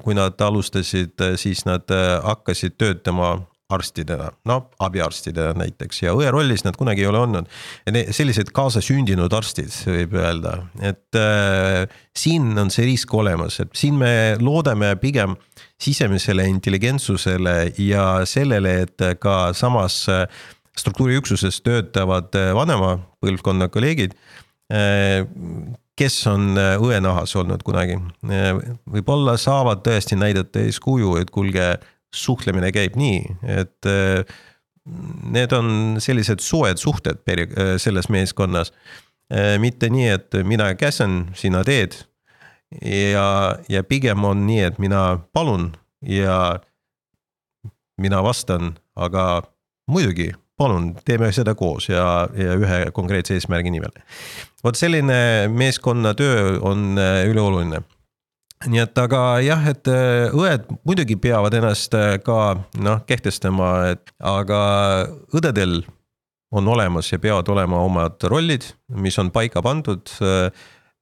kui 0.02 0.16
nad 0.18 0.40
alustasid, 0.42 1.16
siis 1.40 1.66
nad 1.68 1.90
äh, 1.94 2.18
hakkasid 2.24 2.78
töötama 2.78 3.38
arstidena, 3.72 4.28
no 4.46 4.58
abiarstidena 4.84 5.54
näiteks. 5.62 6.02
Ja 6.04 6.16
õe 6.18 6.28
rollis 6.34 6.66
nad 6.66 6.76
kunagi 6.76 7.06
ei 7.06 7.08
ole 7.08 7.22
olnud. 7.22 7.48
sellised 8.12 8.52
kaasasündinud 8.52 9.32
arstid, 9.34 9.72
võib 9.88 10.18
öelda, 10.20 10.58
et 10.82 11.20
äh, 11.20 11.86
siin 12.18 12.52
on 12.60 12.72
see 12.74 12.90
risk 12.90 13.14
olemas, 13.14 13.62
et 13.64 13.72
siin 13.78 13.96
me 14.02 14.36
loodame 14.40 14.96
pigem 15.00 15.38
sisemisele 15.82 16.46
intelligentsusele 16.50 17.74
ja 17.82 18.26
sellele, 18.30 18.82
et 18.86 19.06
ka 19.20 19.54
samas 19.58 20.04
äh, 20.10 20.26
struktuuriüksuses 20.78 21.62
töötavad 21.66 22.36
äh, 22.38 22.52
vanema 22.58 22.98
põlvkonna 23.22 23.68
kolleegid 23.74 24.14
kes 26.02 26.22
on 26.32 26.56
äh, 26.60 26.76
õenahas 26.82 27.34
olnud 27.40 27.64
kunagi. 27.66 27.98
Äh, 28.26 28.54
võib-olla 28.90 29.38
saavad 29.40 29.84
tõesti 29.86 30.18
näidata 30.20 30.64
eeskuju, 30.66 31.18
et 31.22 31.34
kuulge, 31.34 31.76
suhtlemine 32.12 32.74
käib 32.76 32.98
nii, 33.00 33.22
et 33.48 33.88
äh, 33.88 34.40
need 35.32 35.54
on 35.56 36.02
sellised 36.04 36.42
soojad 36.44 36.82
suhted 36.82 37.22
peri-, 37.24 37.48
selles 37.80 38.10
meeskonnas. 38.12 38.74
mitte 39.62 39.88
nii, 39.88 40.08
et 40.12 40.36
mina 40.44 40.66
käsin, 40.76 41.30
sina 41.38 41.62
teed. 41.64 41.94
Ja, 42.82 43.58
ja 43.70 43.84
pigem 43.84 44.24
on 44.26 44.46
nii, 44.48 44.62
et 44.72 44.80
mina 44.80 45.20
palun 45.34 45.72
ja 46.02 46.60
mina 48.02 48.24
vastan, 48.24 48.76
aga 48.96 49.44
muidugi 49.92 50.32
palun, 50.58 50.92
teeme 51.06 51.32
seda 51.36 51.56
koos 51.58 51.90
ja, 51.90 52.28
ja 52.38 52.58
ühe 52.60 52.84
konkreetse 52.96 53.36
eesmärgi 53.38 53.74
nimel. 53.74 53.94
vot 54.64 54.78
selline 54.78 55.48
meeskonnatöö 55.50 56.60
on 56.62 56.98
äh, 57.02 57.26
ülioluline 57.30 57.82
nii 58.70 58.82
et 58.84 59.00
aga 59.02 59.22
jah, 59.42 59.64
et 59.72 59.90
äh, 59.90 60.34
õed 60.38 60.68
muidugi 60.86 61.18
peavad 61.22 61.56
ennast 61.58 61.96
äh, 61.98 62.18
ka 62.24 62.60
noh, 62.78 63.02
kehtestama, 63.10 63.72
et 63.96 64.14
aga 64.20 64.62
õdedel 65.34 65.82
on 66.52 66.68
olemas 66.68 67.10
ja 67.12 67.20
peavad 67.22 67.48
olema 67.50 67.82
omad 67.82 68.22
rollid, 68.30 68.68
mis 69.02 69.18
on 69.22 69.32
paika 69.34 69.64
pandud 69.66 70.12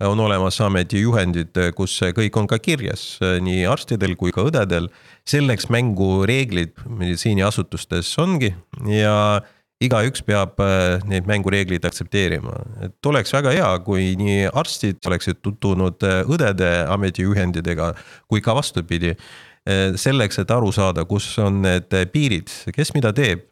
on 0.07 0.19
olemas 0.23 0.59
ametijuhendid, 0.63 1.57
kus 1.75 1.97
see 1.99 2.13
kõik 2.15 2.37
on 2.39 2.47
ka 2.47 2.59
kirjas, 2.63 3.17
nii 3.19 3.65
arstidel 3.67 4.15
kui 4.19 4.31
ka 4.31 4.45
õdedel. 4.47 4.87
selleks 5.27 5.67
mängureeglid 5.69 6.77
meditsiiniasutustes 6.87 8.13
ongi 8.23 8.53
ja, 8.87 9.41
igaüks 9.83 10.23
peab 10.27 10.59
äh, 10.63 10.99
neid 11.07 11.27
mängureegleid 11.29 11.85
aktsepteerima, 11.87 12.55
et 12.85 13.09
oleks 13.09 13.31
väga 13.35 13.53
hea, 13.55 13.69
kui 13.85 14.11
nii 14.19 14.49
arstid 14.51 14.99
oleksid 15.07 15.39
tutvunud 15.45 16.03
äh, 16.07 16.21
õdede 16.27 16.71
ametijuhendidega 16.91 17.93
kui 18.27 18.43
ka 18.43 18.55
vastupidi 18.57 19.13
äh, 19.13 19.95
selleks, 19.99 20.41
et 20.43 20.51
aru 20.51 20.73
saada, 20.75 21.05
kus 21.07 21.31
on 21.43 21.61
need 21.63 21.95
piirid, 22.11 22.51
kes 22.75 22.93
mida 22.97 23.13
teeb, 23.15 23.47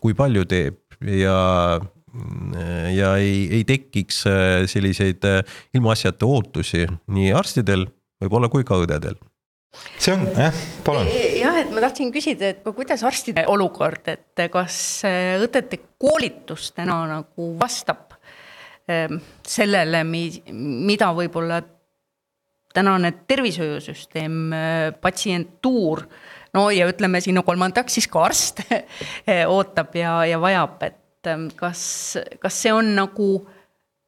kui 0.00 0.16
palju 0.16 0.46
teeb 0.48 0.80
ja, 1.20 1.36
ja 2.94 3.14
ei, 3.20 3.48
ei 3.58 3.64
tekiks 3.68 4.22
selliseid 4.72 5.24
ilmaasjata 5.74 6.26
ootusi 6.26 6.86
nii 7.14 7.32
arstidel 7.36 7.86
võib-olla 8.22 8.50
kui 8.52 8.66
ka 8.66 8.78
õdedel 8.82 9.18
see 9.98 10.14
on 10.14 10.24
jah, 10.32 10.60
palun. 10.84 11.08
jah, 11.38 11.58
et 11.60 11.72
ma 11.74 11.82
tahtsin 11.84 12.12
küsida, 12.14 12.52
et 12.52 12.62
kuidas 12.64 13.02
arstide 13.06 13.44
olukord, 13.50 14.08
et 14.10 14.44
kas 14.52 14.78
äh, 15.06 15.36
õdede 15.42 15.80
koolitus 16.00 16.70
täna 16.76 17.00
nagu 17.10 17.50
vastab 17.60 18.16
ähm, 18.90 19.20
sellele, 19.46 20.04
mida 20.04 21.10
võib-olla 21.16 21.60
tänane 22.74 23.12
tervishoiusüsteem, 23.28 24.38
äh, 24.54 24.78
patsientuur, 25.02 26.06
no 26.56 26.68
ja 26.74 26.88
ütleme 26.90 27.20
sinna 27.24 27.44
kolmandaks 27.46 27.98
siis 27.98 28.08
ka 28.10 28.24
arst 28.30 28.64
ootab 29.58 29.94
ja, 29.98 30.20
ja 30.28 30.40
vajab, 30.42 30.80
et 30.88 31.02
ähm, 31.26 31.48
kas, 31.56 32.16
kas 32.40 32.62
see 32.62 32.72
on 32.72 32.94
nagu 32.96 33.30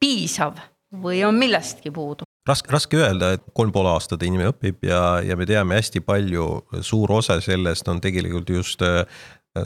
piisav 0.01 0.59
või 1.03 1.23
on 1.27 1.37
millestki 1.39 1.91
puudu? 1.91 2.27
raske, 2.47 2.71
raske 2.73 2.97
öelda, 2.97 3.35
et 3.35 3.43
kolm 3.53 3.71
pool 3.73 3.89
aastat 3.91 4.23
inimene 4.25 4.49
õpib 4.51 4.87
ja, 4.87 5.21
ja 5.25 5.37
me 5.37 5.45
teame 5.49 5.77
hästi 5.77 6.01
palju, 6.05 6.47
suur 6.81 7.11
osa 7.13 7.37
sellest 7.43 7.87
on 7.91 8.01
tegelikult 8.01 8.49
just 8.49 8.81
äh, 8.85 9.03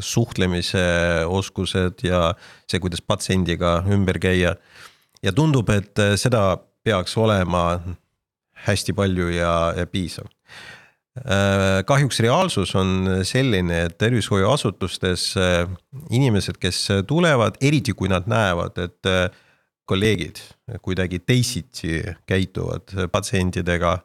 suhtlemise 0.02 0.84
oskused 1.30 2.04
ja 2.04 2.34
see, 2.68 2.82
kuidas 2.84 3.04
patsiendiga 3.06 3.78
ümber 3.92 4.20
käia. 4.20 4.56
ja 5.24 5.32
tundub, 5.32 5.70
et 5.70 6.00
äh, 6.00 6.16
seda 6.20 6.58
peaks 6.84 7.18
olema 7.18 7.80
hästi 8.66 8.94
palju 8.94 9.30
ja, 9.34 9.74
ja 9.78 9.86
piisav. 9.88 10.28
Äh, 11.16 11.80
kahjuks 11.88 12.20
reaalsus 12.20 12.74
on 12.76 13.22
selline, 13.24 13.86
et 13.88 13.98
tervishoiuasutustes 13.98 15.30
inimesed, 16.12 16.60
kes 16.60 16.82
tulevad, 17.08 17.56
eriti 17.64 17.96
kui 17.96 18.12
nad 18.12 18.28
näevad, 18.28 18.82
et 18.84 19.32
kolleegid 19.86 20.42
kuidagi 20.84 21.22
teisiti 21.24 22.02
käituvad 22.28 22.92
patsientidega, 23.14 24.00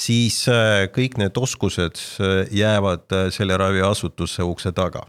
siis 0.00 0.44
äh, 0.50 0.86
kõik 0.92 1.18
need 1.20 1.38
oskused 1.38 2.00
äh, 2.20 2.44
jäävad 2.54 3.12
äh, 3.12 3.28
selle 3.34 3.58
raviasutuse 3.60 4.46
ukse 4.46 4.72
taga. 4.72 5.06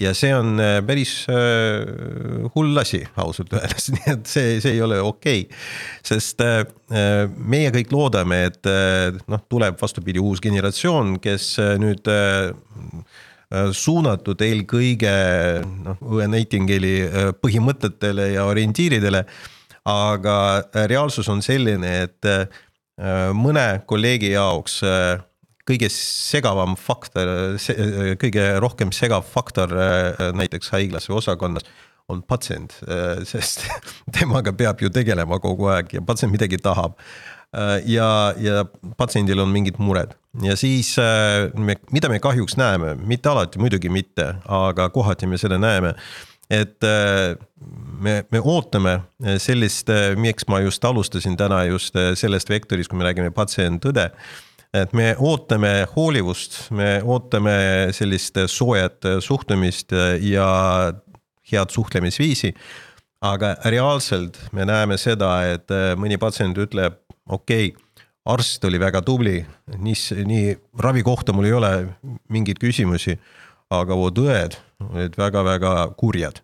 Ja 0.00 0.12
see 0.16 0.32
on 0.36 0.60
päris 0.86 1.12
hull 2.54 2.80
asi 2.82 3.00
ausalt 3.16 3.54
öeldes, 3.56 3.88
nii 3.94 4.10
et 4.12 4.26
see, 4.28 4.58
see 4.60 4.74
ei 4.76 4.82
ole 4.84 4.98
okei 5.00 5.46
okay.. 5.46 5.60
sest 6.04 6.44
meie 7.36 7.70
kõik 7.74 7.94
loodame, 7.96 8.42
et 8.50 8.68
noh, 9.24 9.46
tuleb 9.48 9.80
vastupidi 9.80 10.20
uus 10.20 10.42
generatsioon, 10.44 11.16
kes 11.24 11.54
nüüd 11.80 12.12
Äh, 13.46 13.68
suunatud 13.70 14.40
eelkõige 14.42 15.10
noh, 15.62 16.00
Uwe 16.02 16.24
Nightingale'i 16.26 16.94
äh, 17.06 17.28
põhimõtetele 17.38 18.32
ja 18.32 18.46
orientiiridele. 18.50 19.22
aga 19.86 20.34
äh, 20.58 20.86
reaalsus 20.90 21.28
on 21.30 21.42
selline, 21.42 21.92
et 22.08 22.26
mõne 23.36 23.82
kolleegi 23.86 24.30
jaoks 24.32 24.80
kõige 25.66 25.90
segavam 25.92 26.76
faktor, 26.78 27.56
kõige 28.22 28.46
rohkem 28.62 28.92
segav 28.94 29.26
faktor 29.26 29.72
näiteks 30.38 30.70
haiglas 30.74 31.10
või 31.10 31.18
osakonnas 31.18 31.66
on 32.12 32.20
patsient, 32.22 32.76
sest 33.32 33.64
temaga 34.14 34.54
peab 34.54 34.84
ju 34.84 34.92
tegelema 34.94 35.40
kogu 35.42 35.72
aeg 35.74 35.96
ja 35.98 36.04
patsient 36.06 36.34
midagi 36.34 36.60
tahab 36.62 36.94
Äh, 37.56 37.80
ja, 37.86 38.34
ja 38.38 38.64
patsiendil 38.98 39.38
on 39.40 39.52
mingid 39.54 39.78
mured 39.78 40.16
ja 40.42 40.56
siis 40.58 40.96
äh, 40.98 41.46
me, 41.54 41.76
mida 41.94 42.10
me 42.12 42.18
kahjuks 42.20 42.56
näeme, 42.58 42.96
mitte 43.06 43.30
alati, 43.30 43.60
muidugi 43.62 43.88
mitte, 43.88 44.26
aga 44.50 44.88
kohati 44.92 45.28
me 45.30 45.38
seda 45.40 45.56
näeme 45.62 45.94
et 46.52 46.84
äh, 46.84 47.36
me, 48.02 48.18
me 48.34 48.42
ootame 48.42 48.98
sellist, 49.40 49.88
miks 50.20 50.48
ma 50.50 50.60
just 50.66 50.84
alustasin 50.84 51.38
täna 51.38 51.62
just 51.70 51.96
sellest 52.18 52.50
vektorist, 52.50 52.90
kui 52.90 52.98
me 52.98 53.06
räägime 53.06 53.32
patsient-õde. 53.34 54.10
Et 54.82 54.92
me 54.96 55.12
ootame 55.18 55.86
hoolivust, 55.94 56.58
me 56.70 57.00
ootame 57.04 57.56
sellist 57.96 58.38
soojat 58.50 59.08
suhtumist 59.24 59.94
ja 60.20 60.48
head 61.52 61.72
suhtlemisviisi. 61.72 62.54
aga 63.26 63.56
reaalselt 63.64 64.36
me 64.52 64.64
näeme 64.68 64.98
seda, 65.00 65.30
et 65.48 65.72
mõni 65.96 66.18
patsient 66.20 66.58
ütleb 66.58 67.00
okei 67.26 67.70
okay,, 67.72 67.86
arst 68.26 68.64
oli 68.66 68.78
väga 68.80 69.02
tubli, 69.06 69.38
nii, 69.78 70.22
nii 70.26 70.54
ravi 70.82 71.02
kohta 71.06 71.34
mul 71.34 71.48
ei 71.48 71.54
ole 71.56 71.72
mingeid 72.32 72.58
küsimusi, 72.62 73.16
aga 73.74 73.98
vot 73.98 74.18
õed 74.22 74.56
olid 74.90 75.18
väga-väga 75.18 75.74
kurjad. 75.98 76.40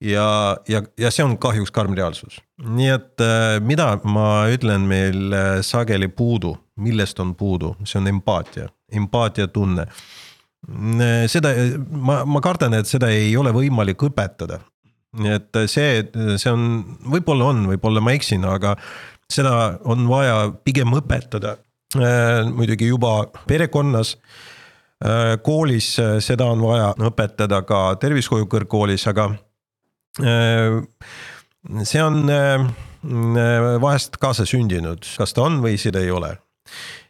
ja, 0.00 0.56
ja, 0.68 0.82
ja 0.98 1.10
see 1.12 1.24
on 1.24 1.36
kahjuks 1.40 1.72
karm 1.76 1.94
reaalsus, 1.96 2.40
nii 2.64 2.90
et 2.94 3.24
äh, 3.24 3.58
mida 3.60 3.92
ma 4.04 4.46
ütlen 4.52 4.86
meil 4.88 5.34
äh, 5.36 5.50
sageli 5.66 6.08
puudu, 6.08 6.54
millest 6.80 7.20
on 7.20 7.34
puudu, 7.38 7.74
see 7.84 8.00
on 8.00 8.10
empaatia, 8.10 8.68
empaatiatunne 8.96 9.86
seda, 11.30 11.54
ma, 11.88 12.20
ma 12.28 12.40
kardan, 12.44 12.74
et 12.76 12.88
seda 12.88 13.08
ei 13.12 13.32
ole 13.36 13.52
võimalik 13.54 14.02
õpetada. 14.10 14.60
et 15.24 15.56
see, 15.66 16.04
see 16.36 16.50
on, 16.52 16.66
võib-olla 17.10 17.48
on, 17.50 17.64
võib-olla 17.72 18.02
ma 18.04 18.12
eksin, 18.14 18.44
aga 18.44 18.76
seda 19.30 19.78
on 19.88 20.06
vaja 20.10 20.50
pigem 20.66 20.92
õpetada 20.98 21.56
äh, 21.96 22.46
muidugi 22.50 22.90
juba 22.90 23.24
perekonnas 23.48 24.16
äh, 24.16 25.38
koolis 25.42 25.92
äh, 26.02 26.18
seda 26.24 26.50
on 26.50 26.62
vaja 26.64 26.92
õpetada 27.10 27.62
ka 27.66 27.82
tervishoiu 28.02 28.48
kõrgkoolis, 28.50 29.06
aga 29.10 29.30
see 31.86 32.00
on 32.02 32.24
vahest 33.80 34.16
kaasasündinud, 34.20 35.06
kas 35.16 35.32
ta 35.36 35.44
on 35.46 35.60
või 35.62 35.78
seda 35.78 36.02
ei 36.02 36.10
ole. 36.10 36.32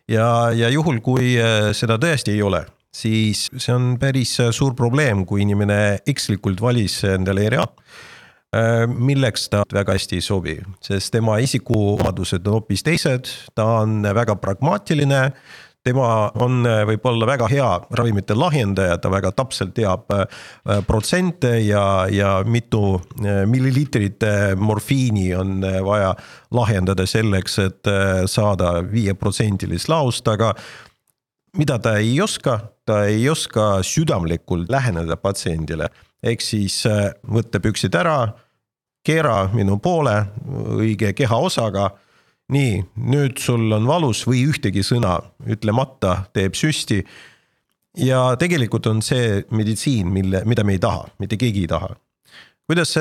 Ja, 0.09 0.51
ja 0.57 0.69
juhul, 0.73 1.01
kui 1.05 1.35
seda 1.77 1.99
tõesti 2.03 2.35
ei 2.37 2.43
ole, 2.43 2.65
siis 2.93 3.49
see 3.57 3.75
on 3.75 3.95
päris 4.01 4.37
suur 4.57 4.75
probleem, 4.79 5.25
kui 5.27 5.45
inimene 5.47 6.01
ekslikult 6.09 6.63
valis 6.63 7.03
endale 7.09 7.49
ERA 7.51 7.67
Äh, 8.51 8.83
milleks 8.91 9.45
ta 9.47 9.61
väga 9.71 9.95
hästi 9.95 10.17
ei 10.19 10.23
sobi, 10.27 10.57
sest 10.83 11.13
tema 11.15 11.37
isikuomadused 11.39 12.49
on 12.51 12.57
hoopis 12.57 12.83
teised, 12.83 13.29
ta 13.55 13.67
on 13.85 14.01
väga 14.03 14.35
pragmaatiline 14.43 15.21
tema 15.91 16.09
on 16.41 16.65
äh, 16.69 16.83
võib-olla 16.89 17.29
väga 17.29 17.49
hea 17.53 17.69
ravimite 17.99 18.37
lahjendaja, 18.39 18.97
ta 19.03 19.13
väga 19.13 19.35
täpselt 19.37 19.75
teab 19.77 20.11
äh, 20.15 20.27
protsente 20.89 21.57
ja, 21.67 22.07
ja 22.11 22.41
mitu 22.47 23.01
milliliitrit 23.21 24.25
morfiini 24.57 25.31
on 25.37 25.61
vaja 25.85 26.15
lahjendada 26.55 27.05
selleks, 27.07 27.59
et 27.63 27.89
saada 28.31 28.79
viieprotsendilist 28.87 29.91
laust, 29.91 30.29
aga 30.29 30.55
mida 31.59 31.79
ta 31.83 31.97
ei 32.01 32.15
oska, 32.23 32.59
ta 32.87 33.03
ei 33.11 33.29
oska 33.29 33.81
südamlikult 33.87 34.71
läheneda 34.73 35.19
patsiendile 35.21 35.91
ehk 36.23 36.45
siis 36.45 36.83
äh, 36.89 37.11
võtta 37.25 37.61
püksid 37.63 37.97
ära, 37.97 38.33
keera 39.07 39.49
minu 39.55 39.79
poole 39.83 40.17
õige 40.77 41.15
kehaosaga. 41.17 41.91
Nii, 42.51 42.79
nüüd 43.11 43.41
sul 43.41 43.71
on 43.77 43.89
valus 43.89 44.25
või 44.29 44.45
ühtegi 44.51 44.85
sõna 44.87 45.19
ütlemata 45.47 46.25
teeb 46.35 46.55
süsti. 46.59 47.05
ja 47.97 48.37
tegelikult 48.39 48.87
on 48.87 49.03
see 49.03 49.45
meditsiin, 49.51 50.09
mille, 50.13 50.45
mida 50.47 50.65
me 50.65 50.77
ei 50.79 50.79
taha, 50.79 51.09
mitte 51.19 51.37
keegi 51.37 51.67
ei 51.67 51.71
taha. 51.71 51.95
kuidas 52.67 52.97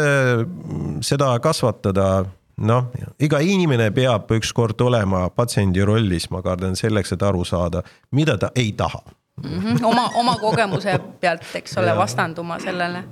seda 1.06 1.40
kasvatada? 1.40 2.26
noh, 2.60 2.90
iga 3.20 3.40
inimene 3.40 3.92
peab 3.96 4.32
ükskord 4.36 4.82
olema 4.82 5.30
patsiendi 5.30 5.84
rollis, 5.86 6.30
ma 6.32 6.42
kardan 6.44 6.76
selleks, 6.76 7.14
et 7.16 7.24
aru 7.24 7.46
saada, 7.48 7.84
mida 8.12 8.38
ta 8.38 8.52
ei 8.56 8.74
taha 8.74 9.02
mm. 9.44 9.60
-hmm. 9.60 9.86
oma, 9.86 10.10
oma 10.16 10.36
kogemuse 10.36 11.00
pealt, 11.20 11.46
eks 11.56 11.78
ole, 11.78 11.96
vastanduma 11.96 12.60
sellele. 12.60 13.04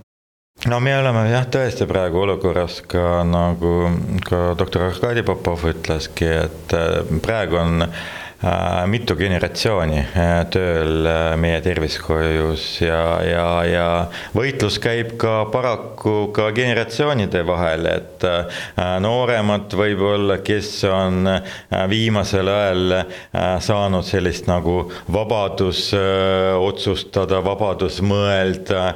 No 0.65 0.79
me 0.81 0.93
oleme 0.97 1.27
jah, 1.29 1.45
tõesti 1.53 1.85
praegu 1.89 2.23
olukorras 2.23 2.81
ka 2.89 3.21
nagu 3.27 3.73
ka 4.25 4.55
doktor 4.57 4.87
Arkadi 4.89 5.23
Popov 5.27 5.67
ütleski, 5.69 6.31
et 6.47 6.73
äh, 6.73 7.03
praegu 7.21 7.59
on 7.61 7.85
mitu 8.85 9.15
generatsiooni 9.17 9.97
äh, 9.97 10.43
tööl 10.53 11.07
äh, 11.09 11.31
meie 11.41 11.57
tervishoius 11.65 12.65
ja, 12.83 13.01
ja, 13.25 13.47
ja 13.65 13.87
võitlus 14.37 14.77
käib 14.81 15.15
ka 15.17 15.47
paraku 15.49 16.29
ka 16.35 16.51
generatsioonide 16.53 17.41
vahel, 17.47 17.87
et 17.89 18.25
nooremad 19.01 19.73
võib-olla, 19.77 20.37
kes 20.45 20.69
on 20.89 21.27
viimasel 21.89 22.49
ajal 22.51 22.93
saanud 23.63 24.05
sellist 24.05 24.47
nagu 24.49 24.87
vabadus 25.13 25.89
otsustada, 25.93 27.39
vabadus 27.45 27.99
mõelda, 28.05 28.91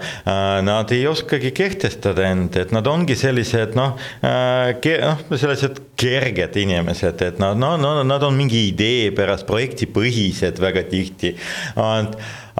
nad 0.66 0.94
ei 0.94 1.06
oskagi 1.10 1.54
kehtestada 1.56 2.26
end, 2.30 2.58
et 2.62 2.74
nad 2.76 2.88
ongi 2.89 3.18
sellised 3.20 3.78
noh, 3.78 3.98
noh, 4.22 5.26
sellised 5.34 5.82
kerged 6.02 6.58
inimesed, 6.62 7.26
et 7.26 7.42
nad, 7.42 7.58
no, 7.62 7.76
no 7.82 7.94
nad 8.08 8.26
on 8.26 8.38
mingi 8.38 8.68
idee 8.72 9.12
pärast 9.16 9.30
projektipõhised 9.47 10.59
väga 10.61 10.84
tihti. 10.89 11.36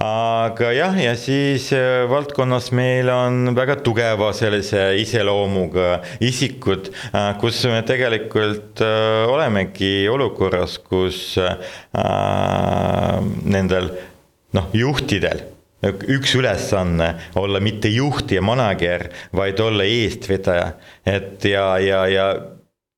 aga 0.02 0.70
jah, 0.72 0.96
ja 0.98 1.12
siis 1.20 1.68
äh, 1.76 2.08
valdkonnas 2.10 2.70
meil 2.72 3.10
on 3.12 3.54
väga 3.54 3.76
tugeva 3.84 4.32
sellise 4.32 4.96
iseloomuga 4.98 6.00
isikud, 6.20 6.90
äh, 7.12 7.32
kus 7.40 7.62
me 7.68 7.82
tegelikult 7.86 8.80
äh, 8.82 9.28
olemegi 9.28 10.08
olukorras, 10.08 10.78
kus 10.82 11.38
nendel 13.44 13.92
noh, 14.56 14.70
juhtidel 14.72 15.52
üks 15.82 16.36
ülesanne 16.38 17.08
olla 17.34 17.60
mitte 17.60 17.90
juht 17.90 18.30
ja 18.30 18.42
manager, 18.42 19.08
vaid 19.34 19.60
olla 19.60 19.84
eestvedaja, 19.84 20.72
et 21.06 21.44
ja, 21.44 21.78
ja, 21.82 22.06
ja 22.06 22.26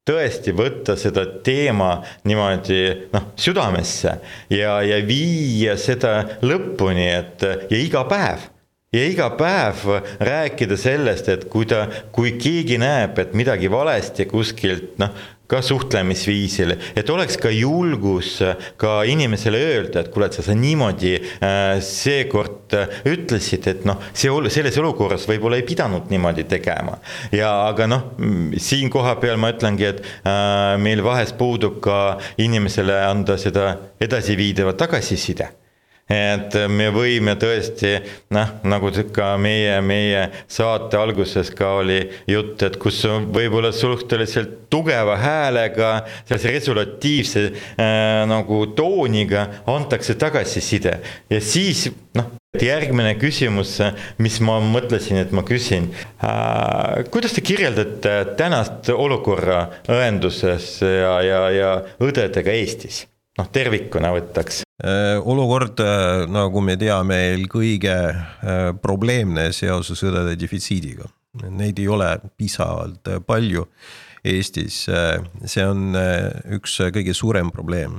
tõesti 0.05 0.53
võtta 0.57 0.97
seda 1.01 1.25
teema 1.45 1.97
niimoodi 2.29 2.81
noh, 3.15 3.31
südamesse 3.41 4.19
ja, 4.53 4.79
ja 4.85 4.99
viia 5.07 5.79
seda 5.81 6.17
lõpuni, 6.45 7.07
et 7.09 7.47
ja 7.71 7.79
iga 7.81 8.05
päev 8.09 8.51
ja 8.95 9.05
iga 9.11 9.29
päev 9.39 9.85
rääkida 10.23 10.79
sellest, 10.79 11.29
et 11.33 11.47
kui 11.51 11.67
ta, 11.69 11.87
kui 12.15 12.37
keegi 12.39 12.79
näeb, 12.81 13.19
et 13.19 13.35
midagi 13.37 13.71
valesti 13.73 14.29
kuskilt 14.31 14.99
noh, 15.03 15.15
ka 15.51 15.61
suhtlemisviisil, 15.61 16.73
et 16.97 17.11
oleks 17.13 17.37
ka 17.41 17.51
julgus 17.53 18.39
ka 18.81 18.95
inimesele 19.09 19.61
öelda, 19.61 20.01
et 20.01 20.13
kuule, 20.13 20.31
et 20.31 20.37
sa, 20.39 20.45
sa 20.47 20.55
niimoodi 20.57 21.13
äh, 21.19 21.83
seekord 21.85 22.77
äh, 22.79 22.95
ütlesid, 23.13 23.69
et 23.69 23.85
noh, 23.89 24.01
see, 24.17 24.33
selles 24.55 24.79
olukorras 24.81 25.27
võib-olla 25.29 25.59
ei 25.61 25.67
pidanud 25.69 26.09
niimoodi 26.13 26.47
tegema. 26.49 26.97
ja 27.33 27.51
aga 27.67 27.89
noh, 27.91 28.07
siin 28.57 28.89
kohapeal 28.93 29.37
ma 29.41 29.53
ütlengi, 29.53 29.91
et 29.91 30.01
äh, 30.25 30.79
meil 30.81 31.05
vahest 31.05 31.37
puudub 31.41 31.77
ka 31.85 32.17
inimesele 32.41 32.97
anda 33.05 33.37
seda 33.41 33.75
edasiviidavat 34.01 34.81
tagasiside 34.81 35.51
et 36.11 36.57
me 36.69 36.91
võime 36.93 37.35
tõesti 37.41 37.95
noh, 38.35 38.55
nagu 38.69 38.91
ka 39.15 39.35
meie, 39.41 39.79
meie 39.81 40.27
saate 40.51 40.99
alguses 41.01 41.51
ka 41.57 41.75
oli 41.81 42.01
jutt, 42.29 42.63
et 42.67 42.77
kus 42.81 43.01
võib-olla 43.09 43.73
suhteliselt 43.73 44.69
tugeva 44.73 45.17
häälega, 45.21 45.93
sellise 46.29 46.55
resolutiivse 46.59 47.45
äh, 47.49 48.25
nagu 48.29 48.65
tooniga 48.77 49.47
antakse 49.71 50.17
tagasiside 50.21 50.99
ja 51.31 51.41
siis 51.41 51.87
noh, 52.19 52.35
järgmine 52.61 53.15
küsimus, 53.19 53.79
mis 54.23 54.39
ma 54.45 54.59
mõtlesin, 54.63 55.19
et 55.25 55.33
ma 55.35 55.43
küsin 55.47 55.89
äh,. 56.23 57.03
kuidas 57.11 57.35
te 57.35 57.43
kirjeldate 57.45 58.37
tänast 58.39 58.93
olukorra 58.95 59.65
õenduses 59.91 60.77
ja, 60.85 61.17
ja, 61.25 61.43
ja 61.55 61.73
õdedega 62.03 62.55
Eestis? 62.55 63.05
noh, 63.39 63.49
tervikuna 63.51 64.13
võtaks. 64.15 64.64
Äh, 64.83 65.21
olukord, 65.23 65.79
äh, 65.79 66.25
nagu 66.27 66.59
me 66.59 66.75
teame, 66.75 67.15
eelkõige 67.31 67.95
äh, 67.95 68.73
probleemne 68.83 69.53
seoses 69.55 70.03
õdede 70.03 70.35
defitsiidiga. 70.35 71.07
Neid 71.47 71.79
ei 71.79 71.87
ole 71.91 72.09
piisavalt 72.35 73.07
palju 73.27 73.69
Eestis, 74.25 74.87
see 74.89 75.65
on 75.69 75.99
üks 76.57 76.79
kõige 76.95 77.13
suurem 77.13 77.51
probleem. 77.53 77.99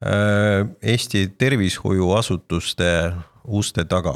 Eesti 0.00 1.26
tervishoiuasutuste 1.36 2.88
uste 3.44 3.84
taga 3.90 4.14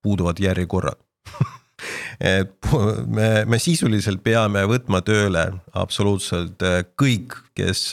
puuduvad 0.00 0.40
järjekorrad 0.40 0.96
et 2.38 2.70
me, 3.04 3.28
me 3.44 3.60
sisuliselt 3.60 4.22
peame 4.24 4.62
võtma 4.70 5.02
tööle 5.04 5.44
absoluutselt 5.76 6.64
kõik, 6.96 7.36
kes 7.58 7.90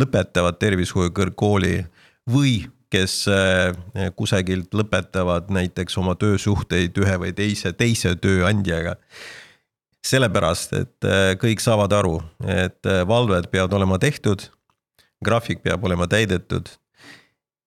lõpetavad 0.00 0.58
tervishoiu 0.58 1.12
kõrgkooli 1.14 1.78
või 2.30 2.64
kes 2.94 3.14
eh, 3.30 4.10
kusagilt 4.16 4.74
lõpetavad 4.76 5.50
näiteks 5.54 5.98
oma 6.00 6.14
töösuhteid 6.18 6.96
ühe 7.02 7.16
või 7.22 7.32
teise, 7.36 7.72
teise 7.72 8.14
tööandjaga. 8.16 8.96
sellepärast, 10.04 10.72
et 10.76 11.08
eh, 11.08 11.34
kõik 11.40 11.62
saavad 11.64 11.92
aru, 11.96 12.18
et 12.44 12.86
eh, 12.86 13.02
valved 13.08 13.48
peavad 13.50 13.72
olema 13.72 13.98
tehtud, 13.98 14.50
graafik 15.24 15.62
peab 15.64 15.84
olema 15.84 16.06
täidetud 16.06 16.68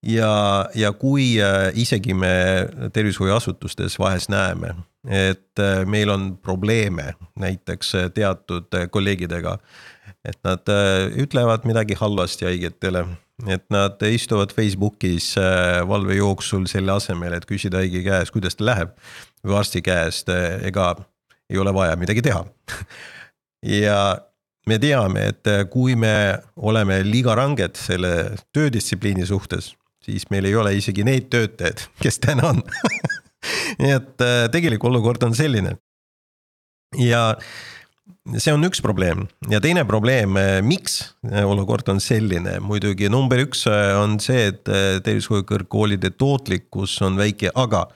ja, 0.06 0.68
ja 0.74 0.92
kui 0.92 1.40
isegi 1.74 2.14
me 2.14 2.30
tervishoiuasutustes 2.94 3.98
vahest 3.98 4.30
näeme, 4.30 4.76
et 5.04 5.60
meil 5.86 6.10
on 6.14 6.36
probleeme 6.36 7.16
näiteks 7.34 7.94
teatud 8.14 8.70
kolleegidega 8.90 9.56
et 10.26 10.38
nad 10.46 10.68
äh, 10.72 11.08
ütlevad 11.22 11.66
midagi 11.68 11.96
halvasti 11.98 12.48
haigetele, 12.48 13.04
et 13.46 13.64
nad 13.70 14.02
istuvad 14.02 14.52
Facebookis 14.54 15.34
äh, 15.38 15.80
valve 15.88 16.18
jooksul 16.18 16.66
selle 16.70 16.96
asemel, 16.96 17.36
et 17.36 17.46
küsida 17.48 17.82
haige 17.82 18.02
käest, 18.06 18.34
kuidas 18.34 18.58
tal 18.58 18.72
läheb. 18.72 18.96
või 19.46 19.58
arsti 19.60 19.82
käest, 19.82 20.30
äh, 20.34 20.58
ega 20.66 20.94
ei 21.48 21.58
ole 21.58 21.72
vaja 21.74 21.96
midagi 21.96 22.22
teha 22.26 22.42
ja 23.84 24.18
me 24.66 24.78
teame, 24.78 25.28
et 25.32 25.70
kui 25.70 25.94
me 25.96 26.38
oleme 26.56 27.00
liiga 27.06 27.34
ranged 27.38 27.78
selle 27.78 28.34
töödistsipliini 28.52 29.26
suhtes, 29.26 29.72
siis 30.04 30.26
meil 30.30 30.44
ei 30.44 30.56
ole 30.58 30.74
isegi 30.76 31.06
neid 31.06 31.30
töötajaid, 31.30 31.86
kes 32.02 32.18
täna 32.24 32.50
on 32.50 32.62
nii 33.80 33.94
et 33.94 34.26
tegelik 34.52 34.84
olukord 34.84 35.22
on 35.22 35.34
selline. 35.38 35.78
ja 36.98 37.36
see 38.36 38.52
on 38.52 38.66
üks 38.68 38.82
probleem 38.84 39.26
ja 39.50 39.60
teine 39.64 39.84
probleem, 39.88 40.36
eh, 40.40 40.58
miks 40.64 41.00
olukord 41.44 41.88
on 41.92 42.02
selline, 42.02 42.58
muidugi 42.64 43.10
number 43.12 43.40
üks 43.46 43.66
eh, 43.70 43.94
on 43.98 44.18
see, 44.22 44.50
et 44.52 44.62
tervishoiukõrgkoolide 45.06 46.12
tootlikkus 46.18 46.98
on 47.06 47.18
väike, 47.20 47.52
aga 47.56 47.86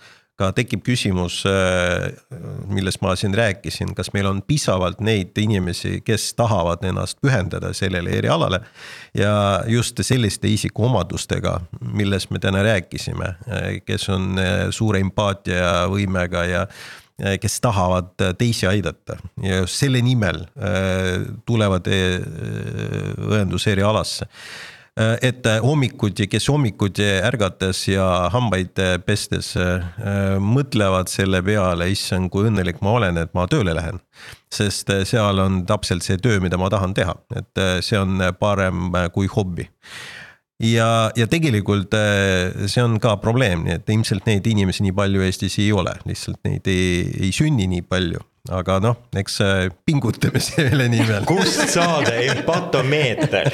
ka 0.40 0.48
tekib 0.56 0.80
küsimus, 0.82 1.42
millest 2.72 3.02
ma 3.04 3.12
siin 3.20 3.34
rääkisin, 3.36 3.92
kas 3.94 4.08
meil 4.16 4.26
on 4.26 4.40
piisavalt 4.42 5.02
neid 5.04 5.36
inimesi, 5.38 6.00
kes 6.02 6.30
tahavad 6.34 6.82
ennast 6.88 7.20
pühendada 7.22 7.70
sellele 7.76 8.16
erialale. 8.16 8.62
ja 9.14 9.62
just 9.68 10.00
selliste 10.02 10.48
isikuomadustega, 10.48 11.60
millest 11.92 12.32
me 12.32 12.40
täna 12.42 12.64
rääkisime, 12.64 13.28
kes 13.84 14.08
on 14.08 14.40
suure 14.72 15.04
empaatiavõimega 15.04 16.44
ja 16.48 16.66
kes 17.40 17.60
tahavad 17.62 18.10
eh, 18.20 18.34
teisi 18.38 18.66
aidata. 18.66 19.16
Ja 19.42 19.56
just 19.62 19.78
selle 19.80 20.02
nimel 20.04 20.46
eh, 20.56 21.20
tulevad 21.46 21.86
õenduserialasse 21.88 24.26
et 25.24 25.46
hommikuti, 25.64 26.26
kes 26.28 26.48
hommikuti 26.52 27.00
ärgates 27.24 27.88
ja 27.88 28.28
hambaid 28.28 28.76
pestes 29.06 29.54
mõtlevad 30.36 31.08
selle 31.08 31.40
peale, 31.46 31.86
issand, 31.88 32.28
kui 32.28 32.44
õnnelik 32.50 32.82
ma 32.84 32.92
olen, 32.98 33.16
et 33.22 33.32
ma 33.32 33.46
tööle 33.48 33.72
lähen. 33.72 34.04
sest 34.52 34.92
seal 35.08 35.40
on 35.40 35.64
täpselt 35.64 36.04
see 36.04 36.20
töö, 36.20 36.44
mida 36.44 36.60
ma 36.60 36.68
tahan 36.68 36.92
teha, 36.92 37.16
et 37.40 37.56
see 37.80 37.96
on 37.96 38.20
parem 38.36 38.92
kui 39.14 39.24
hobi 39.32 39.64
ja, 40.62 41.10
ja 41.16 41.28
tegelikult 41.30 41.94
äh, 41.98 42.66
see 42.70 42.84
on 42.84 42.98
ka 43.02 43.16
probleem, 43.22 43.66
nii 43.66 43.78
et 43.80 43.94
ilmselt 43.94 44.28
neid 44.30 44.46
inimesi 44.48 44.86
nii 44.86 44.96
palju 44.96 45.24
Eestis 45.26 45.58
ei 45.62 45.72
ole, 45.74 45.94
lihtsalt 46.08 46.42
neid 46.48 46.68
ei, 46.70 47.06
ei 47.26 47.32
sünni 47.34 47.68
nii 47.70 47.86
palju 47.88 48.22
aga 48.50 48.80
noh, 48.82 48.96
eks 49.14 49.36
äh, 49.44 49.68
pingutame 49.86 50.40
selle 50.48 50.88
nimel. 50.90 51.22
kust 51.28 51.60
saada 51.70 52.16
empatomeeter, 52.24 53.52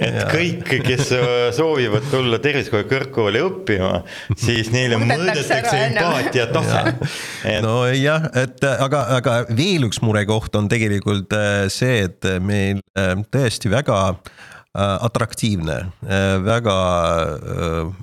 et 0.00 0.16
ja. 0.16 0.26
kõik, 0.32 0.64
kes 0.86 1.12
äh, 1.16 1.28
soovivad 1.56 2.08
tulla 2.12 2.40
tervishoiu 2.40 2.88
kõrgkooli 2.88 3.44
õppima, 3.44 3.92
siis 4.40 4.72
neile 4.72 5.00
mõõdetakse 5.02 5.82
empaatia 5.90 6.48
tase. 6.54 6.84
Et... 7.44 7.60
nojah, 7.64 8.30
et 8.40 8.64
aga, 8.70 9.04
aga 9.20 9.38
veel 9.52 9.88
üks 9.90 10.00
murekoht 10.04 10.56
on 10.56 10.70
tegelikult 10.72 11.36
see, 11.72 12.06
et 12.08 12.32
meil 12.40 12.80
tõesti 13.32 13.72
väga 13.72 14.00
atraktiivne, 14.78 15.76
väga 16.46 16.74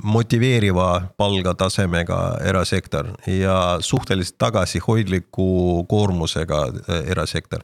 motiveeriva 0.04 0.88
palgatasemega 1.18 2.20
erasektor 2.44 3.14
ja 3.32 3.78
suhteliselt 3.80 4.36
tagasihoidliku 4.38 5.86
koormusega 5.88 6.66
erasektor. 7.06 7.64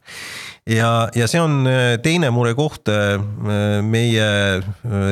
ja, 0.70 1.10
ja 1.16 1.28
see 1.28 1.42
on 1.42 1.68
teine 2.04 2.32
murekoht 2.32 2.88
meie 3.84 4.30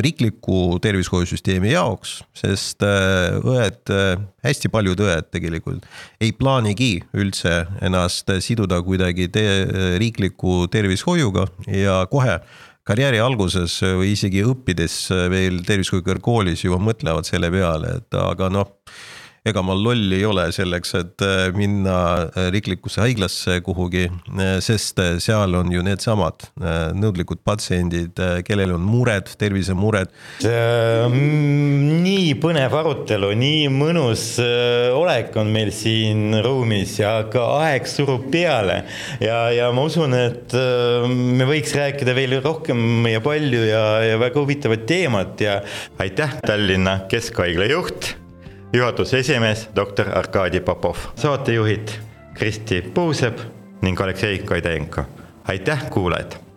riikliku 0.07 0.79
tervishoiusüsteemi 0.81 1.75
jaoks, 1.75 2.21
sest 2.31 2.87
õed, 2.87 3.91
hästi 4.47 4.71
paljud 4.71 5.03
õed 5.03 5.27
tegelikult 5.35 5.83
ei 6.23 6.31
plaanigi 6.31 7.01
üldse 7.11 7.65
ennast 7.83 8.31
siduda 8.39 8.79
kuidagi 8.87 9.27
te 9.27 9.47
riikliku 9.99 10.69
tervishoiuga 10.71 11.49
ja 11.67 12.05
kohe 12.11 12.39
karjääri 12.87 13.21
alguses 13.21 13.77
või 13.83 14.13
isegi 14.15 14.43
õppides 14.47 14.95
veel 15.31 15.61
tervishoiu 15.67 16.03
kõrgkoolis 16.05 16.65
juba 16.65 16.79
mõtlevad 16.81 17.27
selle 17.27 17.51
peale, 17.53 17.97
et 18.01 18.17
aga 18.17 18.49
noh 18.53 18.77
ega 19.41 19.63
ma 19.65 19.73
loll 19.73 20.11
ei 20.13 20.21
ole 20.27 20.43
selleks, 20.53 20.91
et 20.99 21.23
äh, 21.25 21.47
minna 21.57 21.95
äh, 22.27 22.49
riiklikusse 22.53 23.01
haiglasse 23.01 23.57
kuhugi, 23.65 24.03
äh, 24.37 24.59
sest 24.61 25.01
seal 25.23 25.57
on 25.57 25.71
ju 25.73 25.81
needsamad 25.85 26.45
nõudlikud 26.97 27.41
patsiendid, 27.45 28.19
kellel 28.45 28.75
on 28.75 28.83
mured, 28.85 29.31
tervisemured. 29.41 30.11
nii 30.45 32.35
põnev 32.43 32.75
arutelu, 32.77 33.31
nii 33.37 33.65
mõnus 33.73 34.25
olek 34.41 35.35
on 35.41 35.49
meil 35.53 35.71
siin 35.73 36.37
ruumis 36.43 36.97
ja 36.99 37.15
ka 37.31 37.47
aeg 37.63 37.89
surub 37.89 38.29
peale 38.33 38.81
ja, 39.23 39.43
ja 39.55 39.71
ma 39.73 39.87
usun, 39.89 40.13
et 40.17 40.53
me 41.09 41.49
võiks 41.49 41.73
rääkida 41.77 42.15
veel 42.17 42.37
rohkem 42.43 43.07
ja 43.09 43.23
palju 43.25 43.65
ja, 43.65 43.85
ja 44.05 44.21
väga 44.21 44.43
huvitavat 44.43 44.85
teemat 44.89 45.45
ja 45.47 45.61
aitäh, 46.01 46.37
Tallinna 46.45 47.01
Keskhaigla 47.09 47.71
juht 47.71 48.13
juhatuse 48.73 49.19
esimees 49.19 49.69
doktor 49.75 50.17
Arkadi 50.17 50.59
Popov, 50.59 50.95
saatejuhid 51.15 51.87
Kristi 52.33 52.81
Puusepp 52.81 53.39
ning 53.81 54.01
Aleksei 54.01 54.39
Kaidenko. 54.39 55.01
aitäh, 55.47 55.89
kuulajad 55.89 56.50